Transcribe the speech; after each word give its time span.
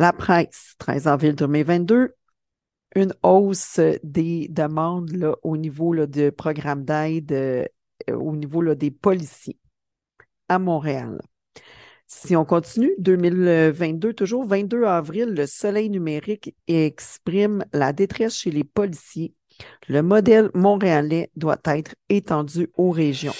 La 0.00 0.14
presse, 0.14 0.76
13 0.78 1.08
avril 1.08 1.34
2022, 1.34 2.14
une 2.94 3.12
hausse 3.22 3.78
des 4.02 4.48
demandes 4.48 5.36
au 5.42 5.58
niveau 5.58 5.92
là, 5.92 6.06
de 6.06 6.30
programmes 6.30 6.86
d'aide, 6.86 7.32
euh, 7.32 7.66
au 8.08 8.34
niveau 8.34 8.74
des 8.74 8.90
policiers 8.90 9.58
à 10.48 10.58
Montréal. 10.58 11.20
Si 12.06 12.34
on 12.34 12.46
continue, 12.46 12.94
2022, 12.96 14.14
toujours 14.14 14.46
22 14.46 14.84
avril, 14.84 15.34
le 15.34 15.46
soleil 15.46 15.90
numérique 15.90 16.54
exprime 16.66 17.62
la 17.74 17.92
détresse 17.92 18.36
chez 18.36 18.50
les 18.50 18.64
policiers. 18.64 19.34
Le 19.86 20.00
modèle 20.00 20.48
montréalais 20.54 21.30
doit 21.36 21.60
être 21.66 21.94
étendu 22.08 22.70
aux 22.78 22.90
régions. 22.90 23.34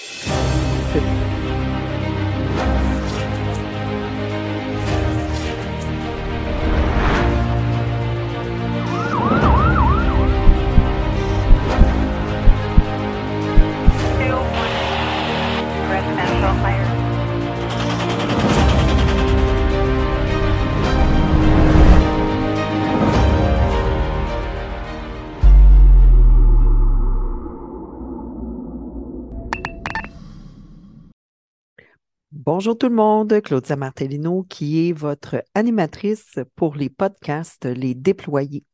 Bonjour 32.53 32.77
tout 32.77 32.89
le 32.89 32.95
monde, 32.95 33.39
Claudia 33.41 33.77
Martellino 33.77 34.43
qui 34.43 34.89
est 34.89 34.91
votre 34.91 35.41
animatrice 35.55 36.37
pour 36.57 36.75
les 36.75 36.89
podcasts 36.89 37.63
Les 37.63 37.95
Déployés. 37.95 38.65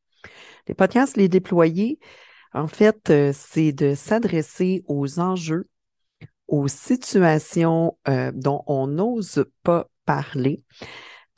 Les 0.67 0.73
podcasts 0.73 1.15
Les 1.15 1.29
Déployés, 1.29 1.99
en 2.55 2.65
fait, 2.65 3.11
euh, 3.11 3.31
c'est 3.35 3.73
de 3.73 3.93
s'adresser 3.93 4.83
aux 4.87 5.19
enjeux, 5.19 5.69
aux 6.47 6.67
situations 6.67 7.99
euh, 8.07 8.31
dont 8.33 8.63
on 8.65 8.87
n'ose 8.87 9.45
pas 9.61 9.87
parler 10.05 10.63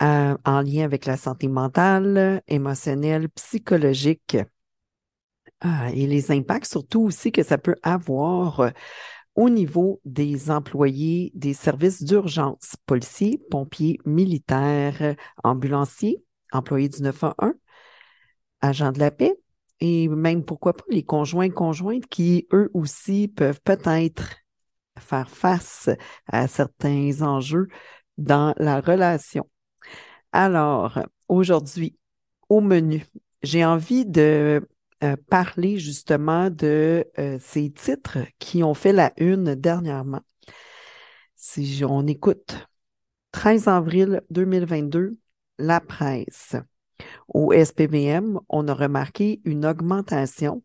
euh, 0.02 0.38
en 0.46 0.62
lien 0.62 0.86
avec 0.86 1.08
la 1.08 1.18
santé 1.18 1.50
mentale, 1.50 2.42
émotionnelle, 2.48 3.28
psychologique 3.32 4.38
et 5.94 6.08
les 6.08 6.32
impacts 6.32 6.72
surtout 6.72 7.02
aussi 7.02 7.34
que 7.34 7.44
ça 7.44 7.58
peut 7.58 7.76
avoir 7.84 8.72
au 9.40 9.50
niveau 9.50 10.02
des 10.04 10.52
employés 10.52 11.32
des 11.34 11.54
services 11.54 12.04
d'urgence, 12.04 12.76
policiers, 12.86 13.40
pompiers, 13.50 13.98
militaires, 14.04 15.16
ambulanciers, 15.46 16.22
employés 16.52 16.90
du 16.90 17.02
911, 17.02 17.54
agents 18.60 18.92
de 18.92 19.00
la 19.00 19.12
paix 19.12 19.40
et 19.80 20.10
même 20.10 20.44
pourquoi 20.44 20.74
pas 20.74 20.84
les 20.90 21.04
conjoints 21.04 21.52
conjointes 21.52 22.06
qui 22.08 22.50
eux 22.52 22.70
aussi 22.74 23.30
peuvent 23.30 23.62
peut-être 23.64 24.36
faire 25.00 25.30
face 25.30 25.90
à 26.28 26.50
certains 26.50 27.22
enjeux 27.22 27.70
dans 28.18 28.54
la 28.58 28.82
relation. 28.82 29.50
Alors, 30.34 31.00
aujourd'hui, 31.30 31.98
au 32.50 32.60
menu, 32.60 33.06
j'ai 33.42 33.64
envie 33.64 34.06
de 34.06 34.68
euh, 35.04 35.16
parler 35.30 35.78
justement 35.78 36.50
de 36.50 37.06
euh, 37.18 37.38
ces 37.40 37.72
titres 37.72 38.20
qui 38.38 38.64
ont 38.64 38.74
fait 38.74 38.92
la 38.92 39.14
une 39.18 39.56
dernièrement. 39.56 40.22
Si 41.36 41.84
on 41.88 42.06
écoute 42.06 42.68
13 43.32 43.68
avril 43.70 44.22
2022, 44.30 45.18
la 45.58 45.80
presse. 45.80 46.56
Au 47.30 47.54
SPVM, 47.54 48.40
on 48.50 48.68
a 48.68 48.74
remarqué 48.74 49.42
une 49.46 49.66
augmentation 49.66 50.64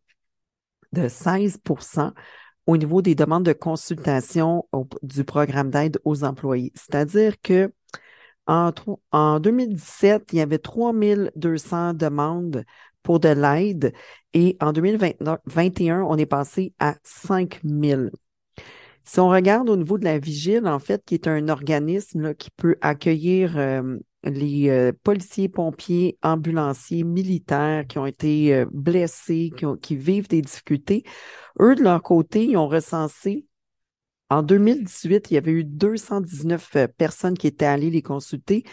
de 0.92 1.08
16% 1.08 2.12
au 2.66 2.76
niveau 2.76 3.02
des 3.02 3.14
demandes 3.14 3.44
de 3.44 3.52
consultation 3.52 4.66
du 5.02 5.24
programme 5.24 5.70
d'aide 5.70 6.00
aux 6.04 6.24
employés. 6.24 6.72
C'est-à-dire 6.74 7.40
que 7.40 7.72
en, 8.46 8.72
en, 9.12 9.40
2017, 9.40 10.32
il 10.32 10.38
y 10.38 10.40
avait 10.40 10.58
3200 10.58 11.94
demandes 11.94 12.64
pour 13.04 13.20
de 13.20 13.28
l'aide. 13.28 13.92
Et 14.32 14.56
en 14.60 14.72
2021, 14.72 16.02
on 16.02 16.16
est 16.16 16.26
passé 16.26 16.72
à 16.80 16.96
5 17.04 17.60
000. 17.62 18.06
Si 19.04 19.20
on 19.20 19.28
regarde 19.28 19.68
au 19.68 19.76
niveau 19.76 19.98
de 19.98 20.04
la 20.04 20.18
vigile, 20.18 20.66
en 20.66 20.78
fait, 20.78 21.04
qui 21.04 21.14
est 21.14 21.28
un 21.28 21.48
organisme 21.48 22.34
qui 22.34 22.50
peut 22.50 22.76
accueillir 22.80 23.56
euh, 23.58 23.98
les 24.24 24.70
euh, 24.70 24.92
policiers, 25.02 25.50
pompiers, 25.50 26.18
ambulanciers, 26.22 27.04
militaires 27.04 27.86
qui 27.86 27.98
ont 27.98 28.06
été 28.06 28.54
euh, 28.54 28.66
blessés, 28.72 29.52
qui, 29.56 29.66
qui, 29.82 29.96
vivent 29.96 30.28
des 30.28 30.40
difficultés, 30.40 31.04
eux, 31.60 31.74
de 31.74 31.82
leur 31.82 32.02
côté, 32.02 32.46
ils 32.46 32.56
ont 32.56 32.66
recensé 32.66 33.46
en 34.30 34.42
2018, 34.42 35.30
il 35.30 35.34
y 35.34 35.36
avait 35.36 35.52
eu 35.52 35.64
219 35.64 36.76
euh, 36.76 36.86
personnes 36.88 37.36
qui 37.36 37.46
étaient 37.46 37.66
allées 37.66 37.90
les 37.90 38.02
consulter, 38.02 38.64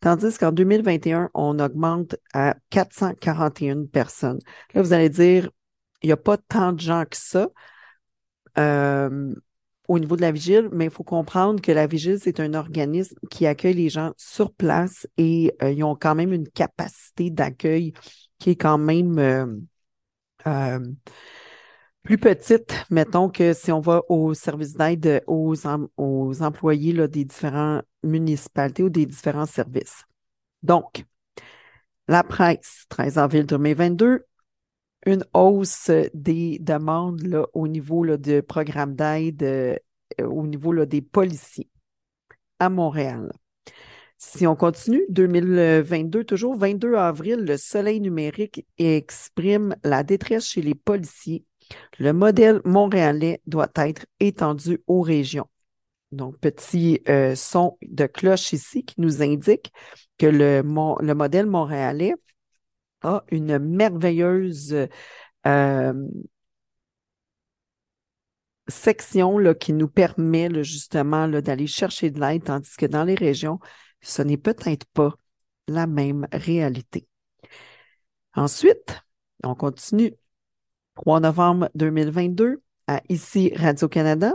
tandis 0.00 0.38
qu'en 0.38 0.52
2021, 0.52 1.30
on 1.34 1.58
augmente 1.58 2.16
à 2.32 2.56
441 2.70 3.86
personnes. 3.86 4.38
Là, 4.74 4.82
vous 4.82 4.92
allez 4.92 5.08
dire, 5.08 5.50
il 6.02 6.06
n'y 6.06 6.12
a 6.12 6.16
pas 6.16 6.36
tant 6.36 6.72
de 6.72 6.80
gens 6.80 7.04
que 7.04 7.16
ça 7.16 7.48
euh, 8.58 9.34
au 9.88 9.98
niveau 9.98 10.16
de 10.16 10.22
la 10.22 10.32
vigile, 10.32 10.68
mais 10.72 10.84
il 10.86 10.90
faut 10.90 11.04
comprendre 11.04 11.60
que 11.60 11.72
la 11.72 11.86
vigile, 11.86 12.18
c'est 12.20 12.40
un 12.40 12.54
organisme 12.54 13.16
qui 13.30 13.46
accueille 13.46 13.74
les 13.74 13.88
gens 13.88 14.12
sur 14.16 14.52
place 14.52 15.06
et 15.16 15.52
euh, 15.62 15.72
ils 15.72 15.84
ont 15.84 15.96
quand 15.96 16.14
même 16.14 16.32
une 16.32 16.48
capacité 16.48 17.30
d'accueil 17.30 17.92
qui 18.38 18.50
est 18.50 18.56
quand 18.56 18.78
même 18.78 19.66
plus 22.02 22.18
petite, 22.18 22.74
mettons 22.90 23.28
que 23.28 23.52
si 23.52 23.70
on 23.70 23.80
va 23.80 24.02
au 24.08 24.34
service 24.34 24.74
d'aide 24.74 25.22
aux, 25.26 25.54
aux 25.96 26.42
employés 26.42 26.92
là, 26.92 27.06
des 27.06 27.24
différentes 27.24 27.84
municipalités 28.02 28.82
ou 28.82 28.90
des 28.90 29.06
différents 29.06 29.46
services. 29.46 30.04
Donc, 30.62 31.04
la 32.08 32.24
presse, 32.24 32.86
13 32.88 33.18
avril 33.18 33.46
2022, 33.46 34.24
une 35.06 35.24
hausse 35.32 35.90
des 36.14 36.58
demandes 36.60 37.22
là, 37.22 37.46
au 37.54 37.68
niveau 37.68 38.04
là, 38.04 38.16
de 38.16 38.40
programmes 38.40 38.94
d'aide, 38.94 39.42
euh, 39.42 39.76
au 40.24 40.46
niveau 40.46 40.72
là, 40.72 40.86
des 40.86 41.02
policiers 41.02 41.68
à 42.58 42.68
Montréal. 42.68 43.32
Si 44.18 44.46
on 44.46 44.54
continue, 44.54 45.04
2022, 45.08 46.24
toujours 46.24 46.56
22 46.56 46.94
avril, 46.94 47.40
le 47.40 47.56
soleil 47.56 48.00
numérique 48.00 48.64
exprime 48.78 49.74
la 49.82 50.04
détresse 50.04 50.46
chez 50.46 50.62
les 50.62 50.76
policiers 50.76 51.44
le 51.98 52.12
modèle 52.12 52.60
montréalais 52.64 53.40
doit 53.46 53.70
être 53.76 54.06
étendu 54.20 54.82
aux 54.86 55.02
régions. 55.02 55.48
Donc, 56.10 56.38
petit 56.38 57.00
euh, 57.08 57.34
son 57.34 57.78
de 57.82 58.06
cloche 58.06 58.52
ici 58.52 58.84
qui 58.84 59.00
nous 59.00 59.22
indique 59.22 59.72
que 60.18 60.26
le, 60.26 60.62
le 60.62 61.14
modèle 61.14 61.46
montréalais 61.46 62.14
a 63.02 63.24
une 63.30 63.58
merveilleuse 63.58 64.88
euh, 65.46 66.08
section 68.68 69.54
qui 69.54 69.72
nous 69.72 69.88
permet 69.88 70.62
justement 70.62 71.28
d'aller 71.28 71.66
chercher 71.66 72.10
de 72.10 72.20
l'aide, 72.20 72.44
tandis 72.44 72.76
que 72.76 72.86
dans 72.86 73.04
les 73.04 73.14
régions, 73.14 73.58
ce 74.00 74.22
n'est 74.22 74.36
peut-être 74.36 74.86
pas 74.92 75.14
la 75.68 75.86
même 75.86 76.26
réalité. 76.32 77.08
Ensuite, 78.34 79.02
on 79.44 79.54
continue 79.54 80.14
3 80.94 81.20
novembre 81.20 81.70
2022, 81.74 82.62
à 82.86 83.00
Ici 83.08 83.52
Radio-Canada. 83.56 84.34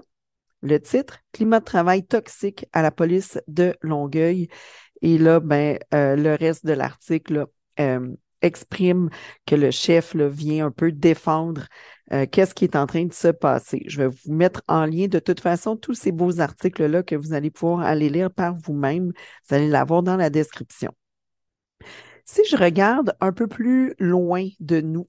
Le 0.63 0.79
titre 0.79 1.19
Climat 1.31 1.59
de 1.59 1.66
travail 1.66 2.03
toxique 2.03 2.66
à 2.73 2.81
la 2.81 2.91
police 2.91 3.40
de 3.47 3.75
Longueuil. 3.81 4.47
Et 5.01 5.18
là, 5.18 5.40
ben, 5.40 5.78
euh, 5.94 6.16
le 6.16 6.34
reste 6.34 6.66
de 6.66 6.73
l'article 6.73 7.45
euh, 7.80 8.15
exprime 8.42 9.09
que 9.45 9.56
le 9.56 9.69
chef 9.69 10.15
vient 10.15 10.65
un 10.65 10.71
peu 10.71 10.92
défendre 10.92 11.68
euh, 12.12 12.25
qu'est-ce 12.25 12.56
qui 12.56 12.63
est 12.63 12.75
en 12.75 12.88
train 12.88 13.06
de 13.06 13.13
se 13.13 13.27
passer. 13.27 13.83
Je 13.88 14.01
vais 14.01 14.07
vous 14.07 14.33
mettre 14.33 14.63
en 14.68 14.86
lien 14.86 15.07
de 15.07 15.19
toute 15.19 15.39
façon 15.39 15.75
tous 15.75 15.94
ces 15.94 16.12
beaux 16.12 16.39
articles-là 16.39 17.04
que 17.04 17.15
vous 17.15 17.33
allez 17.33 17.51
pouvoir 17.51 17.81
aller 17.81 18.09
lire 18.09 18.31
par 18.31 18.56
vous-même. 18.56 19.12
Vous 19.48 19.56
allez 19.56 19.68
l'avoir 19.68 20.01
dans 20.01 20.18
la 20.18 20.31
description. 20.31 20.92
Si 22.25 22.42
je 22.50 22.57
regarde 22.57 23.15
un 23.21 23.31
peu 23.31 23.48
plus 23.48 23.94
loin 24.00 24.48
de 24.59 24.81
nous, 24.81 25.07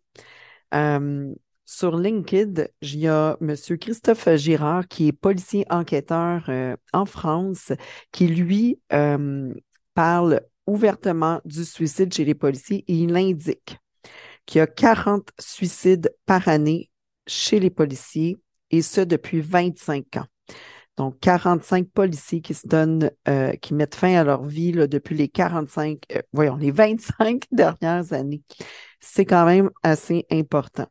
euh, 0.74 1.34
sur 1.64 1.96
LinkedIn, 1.96 2.64
il 2.82 2.96
y 2.96 3.08
a 3.08 3.36
M. 3.40 3.54
Christophe 3.78 4.28
Girard, 4.36 4.88
qui 4.88 5.08
est 5.08 5.12
policier 5.12 5.66
enquêteur 5.70 6.44
euh, 6.48 6.76
en 6.92 7.04
France, 7.04 7.72
qui 8.12 8.28
lui 8.28 8.80
euh, 8.92 9.52
parle 9.94 10.40
ouvertement 10.66 11.40
du 11.44 11.64
suicide 11.64 12.12
chez 12.12 12.24
les 12.24 12.34
policiers 12.34 12.84
et 12.88 12.94
il 12.94 13.16
indique 13.16 13.78
qu'il 14.46 14.60
y 14.60 14.62
a 14.62 14.66
40 14.66 15.30
suicides 15.38 16.14
par 16.26 16.48
année 16.48 16.90
chez 17.26 17.60
les 17.60 17.70
policiers 17.70 18.38
et 18.70 18.82
ce 18.82 19.02
depuis 19.02 19.40
25 19.40 20.16
ans. 20.16 20.26
Donc, 20.96 21.20
45 21.20 21.88
policiers 21.90 22.40
qui 22.40 22.54
se 22.54 22.66
donnent, 22.66 23.10
qui 23.62 23.72
mettent 23.72 23.94
fin 23.94 24.16
à 24.16 24.24
leur 24.24 24.44
vie 24.44 24.72
depuis 24.72 25.14
les 25.14 25.28
45, 25.28 25.98
euh, 26.16 26.22
voyons, 26.32 26.56
les 26.56 26.72
25 26.72 27.44
dernières 27.52 28.12
années. 28.12 28.42
C'est 29.00 29.24
quand 29.24 29.46
même 29.46 29.70
assez 29.82 30.26
important. 30.30 30.86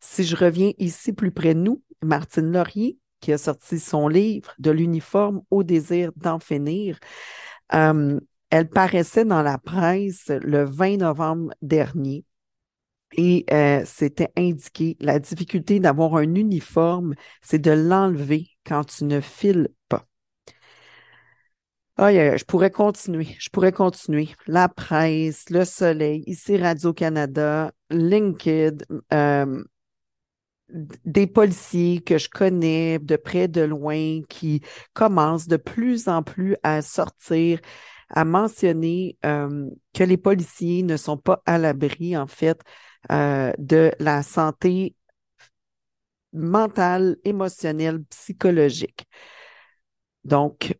Si 0.00 0.24
je 0.24 0.36
reviens 0.36 0.72
ici 0.78 1.12
plus 1.12 1.32
près 1.32 1.54
de 1.54 1.60
nous, 1.60 1.82
Martine 2.02 2.52
Laurier, 2.52 2.98
qui 3.20 3.32
a 3.32 3.38
sorti 3.38 3.78
son 3.80 4.08
livre 4.08 4.54
De 4.58 4.70
l'uniforme 4.70 5.42
au 5.50 5.64
désir 5.64 6.12
d'en 6.16 6.38
finir, 6.38 6.98
euh, 7.74 8.18
elle 8.50 8.68
paraissait 8.68 9.24
dans 9.24 9.42
la 9.42 9.58
presse 9.58 10.28
le 10.28 10.64
20 10.64 10.98
novembre 10.98 11.52
dernier 11.60 12.24
et 13.16 13.46
c'était 13.84 14.30
indiqué 14.36 14.96
la 15.00 15.18
difficulté 15.18 15.80
d'avoir 15.80 16.16
un 16.16 16.34
uniforme, 16.34 17.14
c'est 17.42 17.58
de 17.58 17.70
l'enlever 17.70 18.48
quand 18.64 18.84
tu 18.84 19.04
ne 19.04 19.20
files 19.20 19.68
pas. 19.88 20.06
Ah, 22.00 22.12
je 22.12 22.44
pourrais 22.44 22.70
continuer, 22.70 23.36
je 23.40 23.50
pourrais 23.50 23.72
continuer. 23.72 24.28
La 24.46 24.68
presse, 24.68 25.50
le 25.50 25.64
soleil, 25.64 26.22
ici 26.28 26.56
Radio-Canada, 26.56 27.72
LinkedIn, 27.90 28.84
euh, 29.12 29.64
des 30.70 31.26
policiers 31.26 32.00
que 32.00 32.18
je 32.18 32.28
connais 32.28 32.98
de 33.00 33.16
près, 33.16 33.48
de 33.48 33.62
loin, 33.62 34.20
qui 34.28 34.62
commencent 34.92 35.48
de 35.48 35.56
plus 35.56 36.08
en 36.08 36.22
plus 36.22 36.56
à 36.62 36.82
sortir, 36.82 37.60
à 38.10 38.24
mentionner 38.24 39.18
euh, 39.24 39.68
que 39.92 40.04
les 40.04 40.16
policiers 40.18 40.84
ne 40.84 40.96
sont 40.96 41.16
pas 41.16 41.42
à 41.46 41.58
l'abri, 41.58 42.16
en 42.16 42.26
fait, 42.28 42.60
euh, 43.10 43.52
de 43.58 43.90
la 43.98 44.22
santé 44.22 44.94
mentale, 46.32 47.16
émotionnelle, 47.24 48.04
psychologique. 48.04 49.06
Donc, 50.24 50.74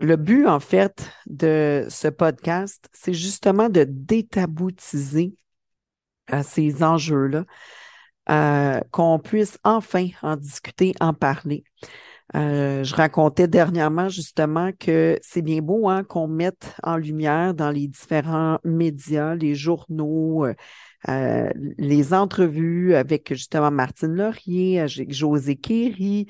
le 0.00 0.16
but, 0.16 0.46
en 0.46 0.60
fait, 0.60 1.10
de 1.26 1.86
ce 1.88 2.08
podcast, 2.08 2.88
c'est 2.92 3.14
justement 3.14 3.68
de 3.68 3.84
détaboutiser 3.88 5.34
euh, 6.32 6.42
ces 6.42 6.82
enjeux-là, 6.82 7.44
euh, 8.30 8.80
qu'on 8.90 9.18
puisse 9.18 9.58
enfin 9.64 10.08
en 10.22 10.36
discuter, 10.36 10.94
en 11.00 11.14
parler. 11.14 11.64
Euh, 12.36 12.84
je 12.84 12.94
racontais 12.94 13.48
dernièrement 13.48 14.10
justement 14.10 14.70
que 14.78 15.18
c'est 15.22 15.40
bien 15.40 15.62
beau 15.62 15.88
hein, 15.88 16.04
qu'on 16.04 16.28
mette 16.28 16.74
en 16.82 16.98
lumière 16.98 17.54
dans 17.54 17.70
les 17.70 17.88
différents 17.88 18.58
médias, 18.64 19.34
les 19.34 19.54
journaux, 19.54 20.46
les 21.06 22.12
entrevues 22.12 22.94
avec 22.94 23.32
justement 23.32 23.70
Martine 23.70 24.14
Laurier, 24.14 24.84
José 24.88 25.56
Kéry, 25.56 26.26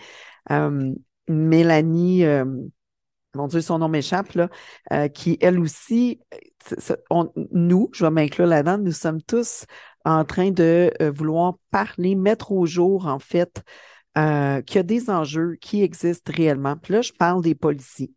euh, 0.51 0.95
Mélanie, 1.29 2.25
mon 3.39 3.47
Dieu, 3.47 3.61
son 3.61 3.79
nom 3.79 3.89
m'échappe, 3.89 4.35
là, 4.35 5.09
qui 5.09 5.39
elle 5.41 5.59
aussi, 5.59 6.21
nous, 7.53 7.89
je 7.95 8.05
vais 8.05 8.11
m'inclure 8.11 8.47
là-dedans, 8.47 8.79
nous 8.79 8.93
sommes 8.93 9.23
tous 9.23 9.65
en 10.05 10.25
train 10.25 10.51
de 10.51 10.93
vouloir 11.15 11.55
parler, 11.71 12.15
mettre 12.15 12.53
au 12.53 12.67
jour, 12.67 13.07
en 13.07 13.19
fait, 13.19 13.63
qu'il 14.15 14.77
y 14.77 14.79
a 14.79 14.83
des 14.83 15.09
enjeux 15.09 15.57
qui 15.61 15.83
existent 15.83 16.33
réellement. 16.35 16.77
Puis 16.77 16.93
là, 16.95 17.03
je 17.03 17.13
parle 17.13 17.43
des 17.43 17.55
policiers. 17.55 18.13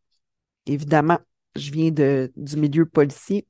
Évidemment, 0.65 1.19
je 1.55 1.71
viens 1.71 1.91
du 1.91 2.57
milieu 2.57 2.85
policier. 2.85 3.47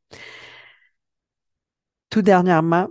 Tout 2.09 2.21
dernièrement, 2.21 2.89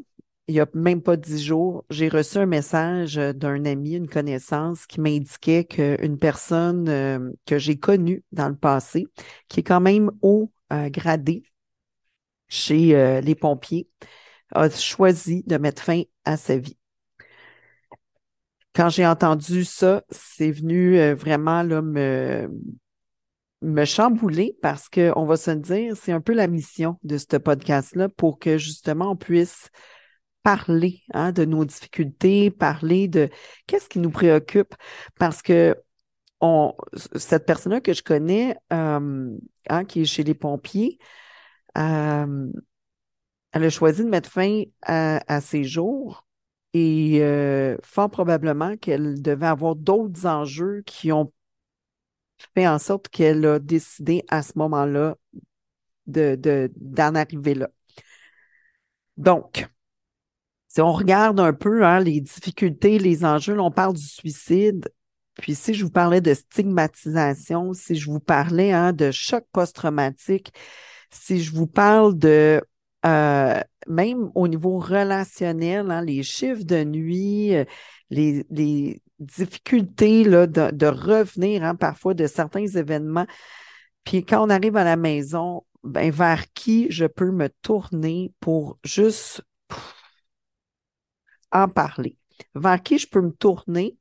il 0.51 0.55
n'y 0.55 0.61
a 0.61 0.67
même 0.75 1.01
pas 1.01 1.17
dix 1.17 1.45
jours, 1.45 1.85
j'ai 1.91 2.09
reçu 2.09 2.39
un 2.39 2.47
message 2.47 3.15
d'un 3.15 3.65
ami, 3.65 3.93
une 3.93 4.09
connaissance, 4.09 4.85
qui 4.87 5.01
m'indiquait 5.01 5.65
qu'une 5.65 6.19
personne 6.19 6.89
euh, 6.89 7.31
que 7.47 7.57
j'ai 7.57 7.79
connue 7.79 8.25
dans 8.33 8.49
le 8.49 8.57
passé, 8.57 9.07
qui 9.49 9.61
est 9.61 9.63
quand 9.63 9.81
même 9.81 10.11
haut 10.23 10.51
euh, 10.73 10.89
gradé 10.91 11.45
chez 12.49 12.97
euh, 12.97 13.21
les 13.21 13.37
pompiers, 13.37 13.89
a 14.53 14.69
choisi 14.71 15.45
de 15.47 15.57
mettre 15.57 15.85
fin 15.85 16.03
à 16.25 16.37
sa 16.37 16.57
vie. 16.57 16.77
Quand 18.75 18.89
j'ai 18.89 19.07
entendu 19.07 19.65
ça, 19.65 20.03
c'est 20.11 20.51
venu 20.51 21.13
vraiment 21.13 21.63
là, 21.63 21.81
me, 21.81 22.51
me 23.63 23.85
chambouler 23.85 24.57
parce 24.63 24.89
qu'on 24.89 25.27
va 25.27 25.37
se 25.37 25.53
dire, 25.53 25.97
c'est 25.97 26.13
un 26.13 26.21
peu 26.21 26.33
la 26.33 26.49
mission 26.49 26.99
de 27.05 27.19
ce 27.19 27.37
podcast-là 27.37 28.09
pour 28.09 28.41
que 28.41 28.59
justement 28.59 29.13
on 29.13 29.17
puisse 29.17 29.71
parler 30.43 31.03
hein, 31.13 31.33
de 31.33 31.45
nos 31.45 31.65
difficultés, 31.65 32.51
parler 32.51 33.09
de 33.09 33.29
qu'est-ce 33.67 33.89
qui 33.89 33.99
nous 33.99 34.11
préoccupe 34.11 34.75
parce 35.19 35.43
que 35.43 35.77
cette 37.17 37.45
personne-là 37.45 37.81
que 37.81 37.93
je 37.93 38.03
connais, 38.03 38.57
euh, 38.73 39.37
hein, 39.69 39.85
qui 39.85 40.03
est 40.03 40.05
chez 40.07 40.25
les 40.25 40.35
pompiers, 40.35 40.99
euh, 41.77 42.51
elle 43.53 43.65
a 43.65 43.71
choisi 43.71 44.05
de 44.05 44.09
mettre 44.09 44.31
fin 44.31 44.63
à, 44.83 45.41
ses 45.41 45.65
jours 45.65 46.27
et 46.73 47.19
euh, 47.21 47.77
fort 47.83 48.11
probablement 48.11 48.77
qu'elle 48.77 49.21
devait 49.21 49.47
avoir 49.47 49.77
d'autres 49.77 50.27
enjeux 50.27 50.83
qui 50.87 51.13
ont 51.13 51.33
fait 52.55 52.67
en 52.67 52.79
sorte 52.79 53.09
qu'elle 53.09 53.45
a 53.45 53.59
décidé 53.59 54.25
à 54.29 54.43
ce 54.43 54.53
moment-là 54.57 55.17
de, 56.07 56.71
d'en 56.77 57.15
arriver 57.15 57.55
là. 57.55 57.69
Donc, 59.17 59.69
si 60.73 60.81
on 60.81 60.93
regarde 60.93 61.41
un 61.41 61.53
peu 61.53 61.85
hein, 61.85 61.99
les 61.99 62.21
difficultés, 62.21 63.01
les 63.01 63.25
enjeux, 63.25 63.59
on 63.59 63.73
parle 63.73 63.95
du 63.95 64.07
suicide. 64.07 64.89
Puis 65.35 65.57
si 65.57 65.75
je 65.75 65.85
vous 65.85 65.91
parlais 65.91 66.21
de 66.21 66.33
stigmatisation, 66.33 67.73
si 67.73 67.97
je 67.97 68.09
vous 68.09 68.21
parlais 68.21 68.71
hein, 68.71 68.93
de 68.93 69.11
choc 69.11 69.45
post-traumatique, 69.53 70.53
si 71.11 71.43
je 71.43 71.53
vous 71.53 71.67
parle 71.67 72.17
de 72.17 72.63
euh, 73.05 73.61
même 73.89 74.31
au 74.37 74.47
niveau 74.47 74.79
relationnel, 74.79 75.91
hein, 75.91 76.03
les 76.03 76.23
chiffres 76.23 76.63
de 76.63 76.85
nuit, 76.85 77.57
euh, 77.57 77.65
les, 78.11 78.47
les 78.51 79.03
difficultés 79.19 80.23
là, 80.23 80.47
de, 80.47 80.71
de 80.71 80.87
revenir 80.87 81.65
hein, 81.65 81.75
parfois 81.75 82.15
de 82.15 82.29
certains 82.29 82.67
événements. 82.67 83.27
Puis 84.05 84.25
quand 84.25 84.47
on 84.47 84.51
arrive 84.51 84.77
à 84.77 84.85
la 84.85 84.97
maison, 84.97 85.65
ben, 85.83 86.13
vers 86.13 86.53
qui 86.53 86.87
je 86.91 87.07
peux 87.07 87.33
me 87.33 87.49
tourner 87.61 88.33
pour 88.39 88.79
juste 88.85 89.43
en 91.53 91.69
parler? 91.69 92.17
Vers 92.55 92.83
qui 92.83 92.99
je 92.99 93.09
peux 93.09 93.21
me 93.21 93.33
tourner 93.33 93.97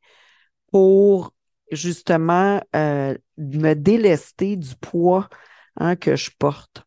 pour 0.71 1.33
justement 1.71 2.61
euh, 2.75 3.15
me 3.37 3.73
délester 3.73 4.55
du 4.55 4.75
poids 4.75 5.29
hein, 5.75 5.95
que 5.95 6.15
je 6.15 6.31
porte? 6.37 6.83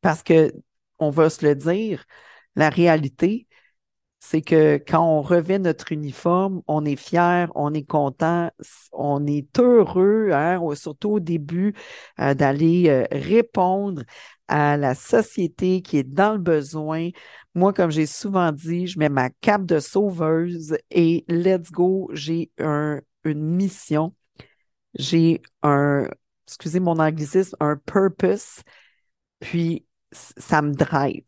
Parce 0.00 0.22
que, 0.22 0.52
on 0.98 1.10
va 1.10 1.30
se 1.30 1.44
le 1.46 1.54
dire, 1.54 2.04
la 2.56 2.70
réalité, 2.70 3.46
c'est 4.20 4.42
que 4.42 4.76
quand 4.76 5.02
on 5.02 5.22
revêt 5.22 5.58
notre 5.58 5.92
uniforme, 5.92 6.62
on 6.68 6.84
est 6.84 6.96
fier, 6.96 7.50
on 7.54 7.72
est 7.74 7.84
content, 7.84 8.50
on 8.92 9.26
est 9.26 9.58
heureux, 9.58 10.30
hein, 10.32 10.60
surtout 10.74 11.12
au 11.12 11.20
début, 11.20 11.74
euh, 12.20 12.34
d'aller 12.34 12.88
euh, 12.90 13.06
répondre 13.10 14.02
à 14.48 14.76
la 14.76 14.94
société 14.94 15.80
qui 15.82 15.98
est 15.98 16.02
dans 16.04 16.32
le 16.32 16.38
besoin. 16.38 17.08
Moi, 17.54 17.72
comme 17.72 17.90
j'ai 17.90 18.06
souvent 18.06 18.52
dit, 18.52 18.86
je 18.86 18.98
mets 18.98 19.08
ma 19.08 19.30
cape 19.30 19.64
de 19.64 19.78
sauveuse 19.80 20.76
et 20.90 21.24
let's 21.28 21.70
go, 21.70 22.10
j'ai 22.12 22.50
un, 22.58 23.00
une 23.24 23.42
mission, 23.42 24.14
j'ai 24.94 25.42
un, 25.62 26.08
excusez 26.46 26.80
mon 26.80 26.98
anglicisme, 26.98 27.56
un 27.60 27.76
purpose, 27.76 28.62
puis 29.40 29.86
ça 30.12 30.62
me 30.62 30.74
drive. 30.74 31.24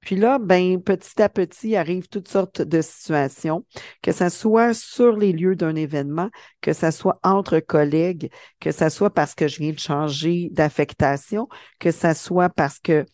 Puis 0.00 0.16
là, 0.16 0.38
ben, 0.38 0.80
petit 0.80 1.20
à 1.20 1.28
petit, 1.28 1.76
arrivent 1.76 2.08
toutes 2.08 2.28
sortes 2.28 2.62
de 2.62 2.80
situations, 2.80 3.64
que 4.02 4.12
ce 4.12 4.28
soit 4.28 4.72
sur 4.72 5.16
les 5.16 5.32
lieux 5.32 5.56
d'un 5.56 5.74
événement, 5.74 6.30
que 6.60 6.72
ce 6.72 6.90
soit 6.90 7.18
entre 7.22 7.58
collègues, 7.58 8.30
que 8.60 8.70
ce 8.70 8.88
soit 8.88 9.10
parce 9.10 9.34
que 9.34 9.48
je 9.48 9.58
viens 9.58 9.72
de 9.72 9.78
changer 9.78 10.50
d'affectation, 10.52 11.48
que 11.78 11.90
ce 11.90 12.14
soit 12.14 12.48
parce 12.48 12.78
que 12.78 13.04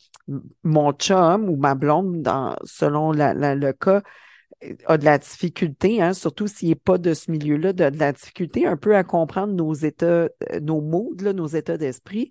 mon 0.63 0.93
chum 0.93 1.49
ou 1.49 1.57
ma 1.57 1.75
blonde, 1.75 2.29
selon 2.65 3.13
le 3.13 3.73
cas, 3.73 4.03
a 4.87 4.99
de 4.99 5.05
la 5.05 5.19
difficulté, 5.19 6.01
hein, 6.01 6.13
surtout 6.13 6.47
s'il 6.47 6.69
n'est 6.69 6.75
pas 6.75 6.99
de 6.99 7.15
ce 7.15 7.31
milieu-là, 7.31 7.73
de, 7.73 7.91
de, 7.91 7.99
la 7.99 8.13
difficulté 8.13 8.67
un 8.67 8.77
peu 8.77 8.97
à 8.97 9.05
comprendre 9.05 9.53
nos 9.53 9.75
états, 9.75 10.07
euh, 10.07 10.29
nos 10.63 10.81
mots, 10.81 11.15
nos 11.21 11.47
états 11.47 11.77
d'esprit. 11.77 12.31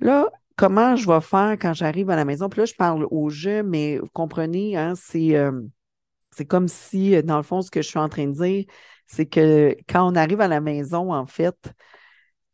Là, 0.00 0.30
comment 0.58 0.96
je 0.96 1.06
vais 1.06 1.20
faire 1.22 1.52
quand 1.52 1.72
j'arrive 1.72 2.10
à 2.10 2.16
la 2.16 2.24
maison? 2.26 2.48
Puis 2.50 2.60
là, 2.60 2.66
je 2.66 2.74
parle 2.74 3.06
au 3.10 3.30
jeu, 3.30 3.62
mais 3.62 3.98
vous 3.98 4.08
comprenez, 4.12 4.76
hein, 4.76 4.94
c'est, 4.96 5.36
euh, 5.36 5.52
c'est 6.32 6.46
comme 6.46 6.68
si, 6.68 7.16
euh, 7.16 7.22
dans 7.22 7.38
le 7.38 7.42
fond, 7.44 7.62
ce 7.62 7.70
que 7.70 7.82
je 7.82 7.88
suis 7.88 7.98
en 7.98 8.08
train 8.08 8.26
de 8.26 8.32
dire, 8.32 8.64
c'est 9.06 9.26
que 9.26 9.76
quand 9.88 10.12
on 10.12 10.16
arrive 10.16 10.40
à 10.40 10.48
la 10.48 10.60
maison, 10.60 11.12
en 11.14 11.26
fait, 11.26 11.72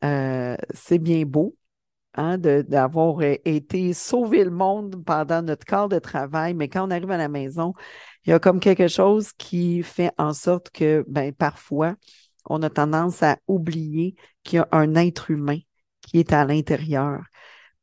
euh, 0.05 0.57
c'est 0.75 0.99
bien 0.99 1.25
beau 1.25 1.57
hein, 2.15 2.39
d'avoir 2.39 3.23
été 3.23 3.93
sauver 3.95 4.45
le 4.45 4.51
monde 4.51 5.03
pendant 5.05 5.43
notre 5.43 5.67
corps 5.67 5.89
de 5.89 5.99
travail, 5.99 6.55
mais 6.55 6.69
quand 6.69 6.87
on 6.89 6.91
arrive 6.91 7.11
à 7.11 7.17
la 7.17 7.29
maison, 7.29 7.75
il 8.27 8.31
y 8.31 8.33
a 8.35 8.39
comme 8.39 8.61
quelque 8.61 8.89
chose 8.89 9.33
qui 9.35 9.83
fait 9.83 10.13
en 10.19 10.35
sorte 10.35 10.71
que, 10.71 11.05
ben, 11.09 11.33
parfois, 11.33 11.97
on 12.47 12.63
a 12.63 12.71
tendance 12.71 13.23
à 13.23 13.39
oublier 13.49 14.15
qu'il 14.45 14.59
y 14.59 14.61
a 14.61 14.69
un 14.73 14.95
être 14.97 15.31
humain 15.31 15.59
qui 16.03 16.19
est 16.19 16.33
à 16.33 16.45
l'intérieur. 16.45 17.23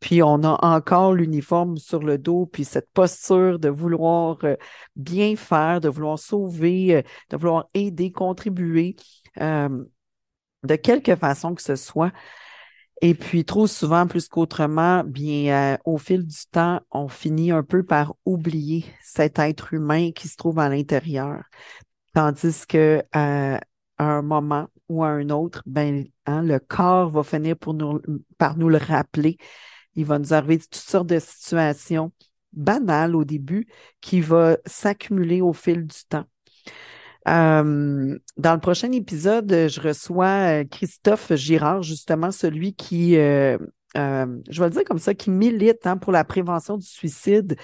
Puis 0.01 0.24
on 0.24 0.43
a 0.43 0.58
encore 0.65 1.13
l'uniforme 1.13 1.77
sur 1.77 2.00
le 2.00 2.17
dos, 2.17 2.48
puis 2.48 2.65
cette 2.65 2.89
posture 2.91 3.60
de 3.60 3.70
vouloir 3.70 4.39
euh, 4.43 4.55
bien 4.96 5.36
faire, 5.36 5.79
de 5.79 5.89
vouloir 5.89 6.17
sauver, 6.17 6.96
euh, 6.96 7.01
de 7.29 7.38
vouloir 7.38 7.70
aider, 7.75 8.12
contribuer, 8.12 8.96
euh, 9.39 9.86
de 10.63 10.75
quelque 10.75 11.15
façon 11.15 11.53
que 11.53 11.62
ce 11.62 11.75
soit. 11.75 12.12
Et 13.03 13.13
puis 13.13 13.46
trop 13.46 13.67
souvent, 13.67 14.08
plus 14.08 14.27
qu'autrement, 14.27 15.03
bien 15.03 15.77
au 15.86 15.98
fil 15.98 16.25
du 16.25 16.46
temps, 16.51 16.81
on 16.91 17.08
finit 17.08 17.51
un 17.51 17.63
peu 17.63 17.84
par 17.84 18.15
oublier 18.25 18.86
cet 19.03 19.39
être 19.39 19.74
humain 19.74 20.12
qui 20.12 20.27
se 20.27 20.36
trouve 20.36 20.60
à 20.60 20.70
l'intérieur. 20.70 21.43
Tandis 22.13 22.65
que 22.67 23.03
à 23.12 23.60
un 23.98 24.22
moment 24.22 24.67
ou 24.89 25.03
à 25.03 25.10
un 25.10 25.29
autre, 25.29 25.63
ben, 25.65 26.05
hein, 26.27 26.43
le 26.43 26.60
corps 26.60 27.10
va 27.10 27.24
finir 27.24 27.55
pour 27.58 27.74
nous, 27.74 28.01
par 28.38 28.58
nous 28.58 28.70
le 28.70 28.77
rappeler 28.77 29.38
il 29.95 30.05
va 30.05 30.19
nous 30.19 30.33
arriver 30.33 30.60
toutes 30.60 30.75
sortes 30.75 31.07
de 31.07 31.19
situations 31.19 32.12
banales 32.53 33.15
au 33.15 33.24
début 33.24 33.67
qui 34.01 34.21
vont 34.21 34.57
s'accumuler 34.65 35.41
au 35.41 35.53
fil 35.53 35.88
du 35.88 35.98
temps. 36.10 36.25
Euh, 37.27 38.17
dans 38.38 38.53
le 38.53 38.60
prochain 38.60 38.91
épisode, 38.91 39.50
je 39.50 39.79
reçois 39.79 40.62
euh, 40.62 40.63
Christophe 40.65 41.33
Girard, 41.36 41.83
justement 41.83 42.31
celui 42.31 42.74
qui 42.74 43.15
euh, 43.17 43.57
euh, 43.98 44.25
je 44.50 44.62
vais 44.62 44.69
le 44.69 44.74
dire 44.74 44.83
comme 44.86 45.00
ça, 45.00 45.13
qui 45.13 45.29
milite 45.29 45.86
hein, 45.86 45.98
pour 45.98 46.12
la 46.12 46.24
prévention 46.24 46.77
du 46.77 46.86
suicide 46.86 47.57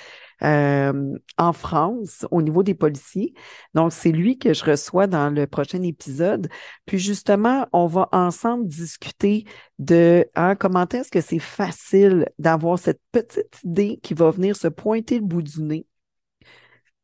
euh, 0.44 1.18
en 1.38 1.54
France 1.54 2.26
au 2.32 2.42
niveau 2.42 2.64
des 2.64 2.74
policiers. 2.74 3.34
Donc, 3.74 3.94
c'est 3.94 4.12
lui 4.12 4.38
que 4.38 4.54
je 4.54 4.66
reçois 4.66 5.08
dans 5.08 5.30
le 5.34 5.48
prochain 5.48 5.82
épisode. 5.82 6.50
Puis 6.86 7.00
justement, 7.00 7.68
on 7.72 7.88
va 7.88 8.10
ensemble 8.12 8.68
discuter 8.68 9.46
de 9.80 10.26
hein, 10.36 10.56
comment 10.56 10.88
est-ce 10.88 11.12
que 11.12 11.22
c'est 11.22 11.40
facile 11.40 12.28
d'avoir 12.40 12.78
cette 12.80 13.02
petite 13.12 13.60
idée 13.64 14.00
qui 14.04 14.14
va 14.14 14.30
venir 14.32 14.56
se 14.56 14.68
pointer 14.68 15.20
le 15.20 15.26
bout 15.26 15.42
du 15.42 15.62
nez 15.62 15.86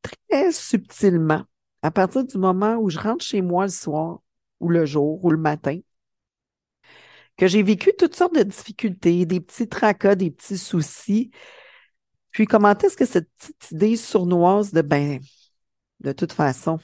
très 0.01 0.51
subtilement 0.51 1.43
à 1.81 1.91
partir 1.91 2.23
du 2.25 2.37
moment 2.37 2.75
où 2.75 2.89
je 2.89 2.99
rentre 2.99 3.23
chez 3.23 3.41
moi 3.41 3.65
le 3.65 3.71
soir 3.71 4.19
ou 4.59 4.69
le 4.69 4.85
jour 4.85 5.23
ou 5.23 5.31
le 5.31 5.37
matin 5.37 5.79
que 7.37 7.47
j'ai 7.47 7.63
vécu 7.63 7.91
toutes 7.97 8.15
sortes 8.15 8.35
de 8.35 8.43
difficultés, 8.43 9.25
des 9.25 9.39
petits 9.39 9.67
tracas, 9.67 10.15
des 10.15 10.31
petits 10.31 10.57
soucis. 10.57 11.31
Puis 12.31 12.45
comment 12.45 12.77
est-ce 12.77 12.97
que 12.97 13.05
cette 13.05 13.29
petite 13.37 13.71
idée 13.71 13.95
sournoise 13.97 14.71
de 14.71 14.81
ben, 14.81 15.19
de 16.01 16.11
toute 16.11 16.33
façon, 16.33 16.79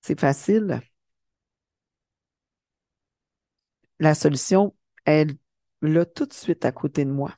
c'est 0.00 0.18
facile? 0.18 0.80
La 3.98 4.14
solution, 4.14 4.74
elle 5.04 5.36
l'a 5.82 6.04
tout 6.04 6.26
de 6.26 6.32
suite 6.32 6.64
à 6.64 6.72
côté 6.72 7.04
de 7.04 7.10
moi. 7.10 7.34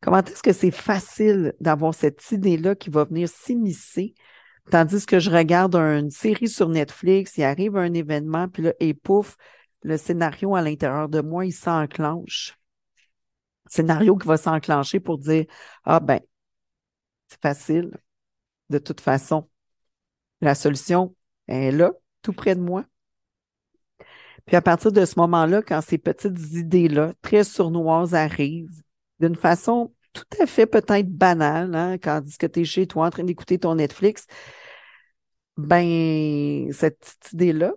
Comment 0.00 0.22
est-ce 0.22 0.42
que 0.42 0.52
c'est 0.52 0.70
facile 0.70 1.54
d'avoir 1.60 1.94
cette 1.94 2.30
idée-là 2.30 2.74
qui 2.74 2.90
va 2.90 3.04
venir 3.04 3.26
s'immiscer, 3.28 4.14
tandis 4.70 5.06
que 5.06 5.18
je 5.18 5.30
regarde 5.30 5.76
une 5.76 6.10
série 6.10 6.48
sur 6.48 6.68
Netflix, 6.68 7.38
il 7.38 7.42
arrive 7.42 7.76
un 7.76 7.92
événement, 7.94 8.48
puis 8.48 8.64
là, 8.64 8.74
et 8.80 8.92
pouf, 8.92 9.36
le 9.84 9.96
scénario 9.98 10.56
à 10.56 10.62
l'intérieur 10.62 11.08
de 11.08 11.20
moi, 11.20 11.46
il 11.46 11.52
s'enclenche. 11.52 12.58
Scénario 13.66 14.16
qui 14.16 14.26
va 14.26 14.36
s'enclencher 14.36 15.00
pour 15.00 15.18
dire 15.18 15.46
Ah 15.84 16.00
ben, 16.00 16.20
c'est 17.28 17.40
facile. 17.40 17.90
De 18.70 18.78
toute 18.78 19.00
façon, 19.00 19.48
la 20.40 20.54
solution 20.54 21.14
est 21.48 21.70
là, 21.72 21.92
tout 22.22 22.32
près 22.32 22.54
de 22.54 22.60
moi. 22.60 22.84
Puis 24.46 24.56
à 24.56 24.62
partir 24.62 24.92
de 24.92 25.04
ce 25.04 25.18
moment-là, 25.20 25.62
quand 25.62 25.80
ces 25.80 25.98
petites 25.98 26.38
idées-là, 26.52 27.14
très 27.22 27.44
sournoises, 27.44 28.14
arrivent, 28.14 28.82
d'une 29.20 29.36
façon 29.36 29.94
tout 30.12 30.24
à 30.40 30.46
fait 30.46 30.66
peut-être 30.66 31.08
banale, 31.10 31.74
hein, 31.74 31.98
quand 31.98 32.22
tu 32.24 32.60
es 32.60 32.64
chez 32.64 32.86
toi 32.86 33.06
en 33.06 33.10
train 33.10 33.24
d'écouter 33.24 33.58
ton 33.58 33.74
Netflix, 33.76 34.26
ben, 35.56 36.72
cette 36.72 36.98
petite 37.00 37.32
idée-là, 37.32 37.74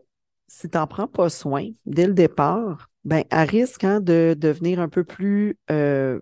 si 0.47 0.69
tu 0.69 0.77
n'en 0.77 0.87
prends 0.87 1.07
pas 1.07 1.29
soin 1.29 1.69
dès 1.85 2.07
le 2.07 2.13
départ, 2.13 2.89
ben, 3.05 3.23
à 3.29 3.43
risque 3.43 3.83
hein, 3.83 3.99
de 4.01 4.35
devenir 4.37 4.79
un 4.79 4.89
peu 4.89 5.03
plus 5.03 5.57
euh, 5.71 6.19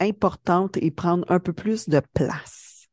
importante 0.00 0.76
et 0.76 0.90
prendre 0.90 1.24
un 1.30 1.40
peu 1.40 1.52
plus 1.52 1.88
de 1.88 2.00
place. 2.14 2.88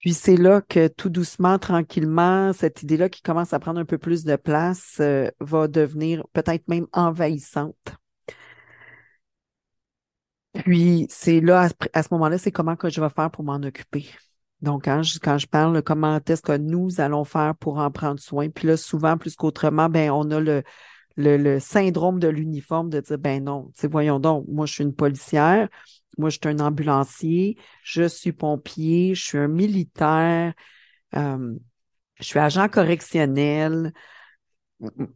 Puis 0.00 0.14
c'est 0.14 0.36
là 0.36 0.60
que 0.60 0.88
tout 0.88 1.08
doucement, 1.08 1.58
tranquillement, 1.58 2.52
cette 2.52 2.82
idée-là 2.82 3.08
qui 3.08 3.22
commence 3.22 3.52
à 3.52 3.58
prendre 3.58 3.80
un 3.80 3.84
peu 3.84 3.98
plus 3.98 4.24
de 4.24 4.36
place 4.36 4.98
euh, 5.00 5.30
va 5.40 5.68
devenir 5.68 6.24
peut-être 6.32 6.68
même 6.68 6.86
envahissante. 6.92 7.96
Puis 10.54 11.06
c'est 11.10 11.40
là, 11.40 11.68
à 11.92 12.02
ce 12.02 12.08
moment-là, 12.12 12.38
c'est 12.38 12.52
comment 12.52 12.76
que 12.76 12.88
je 12.88 13.00
vais 13.00 13.10
faire 13.10 13.30
pour 13.30 13.44
m'en 13.44 13.56
occuper. 13.56 14.06
Donc, 14.66 14.86
quand 14.86 15.00
je, 15.04 15.20
quand 15.20 15.38
je 15.38 15.46
parle, 15.46 15.80
comment 15.80 16.18
est-ce 16.26 16.42
que 16.42 16.56
nous 16.56 17.00
allons 17.00 17.22
faire 17.22 17.54
pour 17.54 17.78
en 17.78 17.92
prendre 17.92 18.18
soin? 18.18 18.50
Puis 18.50 18.66
là, 18.66 18.76
souvent, 18.76 19.16
plus 19.16 19.36
qu'autrement, 19.36 19.88
ben, 19.88 20.10
on 20.10 20.28
a 20.32 20.40
le, 21.16 21.60
syndrome 21.60 22.18
de 22.18 22.26
l'uniforme 22.26 22.90
de 22.90 22.98
dire, 22.98 23.16
ben 23.16 23.44
non, 23.44 23.70
tu 23.78 23.86
voyons 23.86 24.18
donc, 24.18 24.44
moi, 24.48 24.66
je 24.66 24.72
suis 24.72 24.82
une 24.82 24.92
policière, 24.92 25.68
moi, 26.18 26.30
je 26.30 26.38
suis 26.42 26.48
un 26.48 26.58
ambulancier, 26.58 27.56
je 27.84 28.08
suis 28.08 28.32
pompier, 28.32 29.14
je 29.14 29.24
suis 29.24 29.38
un 29.38 29.46
militaire, 29.46 30.52
euh, 31.14 31.54
je 32.18 32.24
suis 32.24 32.40
agent 32.40 32.68
correctionnel. 32.68 33.92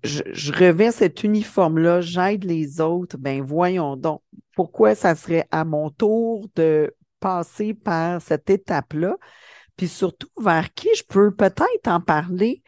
Je, 0.04 0.23
je 0.33 0.52
revais 0.52 0.92
cet 0.92 1.25
uniforme-là, 1.25 2.02
j'aide 2.02 2.45
les 2.45 2.80
autres, 2.80 3.19
ben 3.19 3.42
voyons 3.42 3.97
donc, 3.97 4.23
pourquoi 4.54 4.95
ça 4.95 5.16
serait 5.16 5.49
à 5.50 5.64
mon 5.64 5.90
tour 5.90 6.49
de 6.54 6.95
passer 7.21 7.75
par 7.75 8.21
cette 8.23 8.50
étape-là, 8.50 9.17
puis 9.77 9.89
surtout 9.89 10.29
vers 10.39 10.73
qui 10.75 10.89
je 10.97 11.05
peux 11.05 11.35
peut-être 11.35 11.87
en 11.87 12.00
parler 12.00 12.62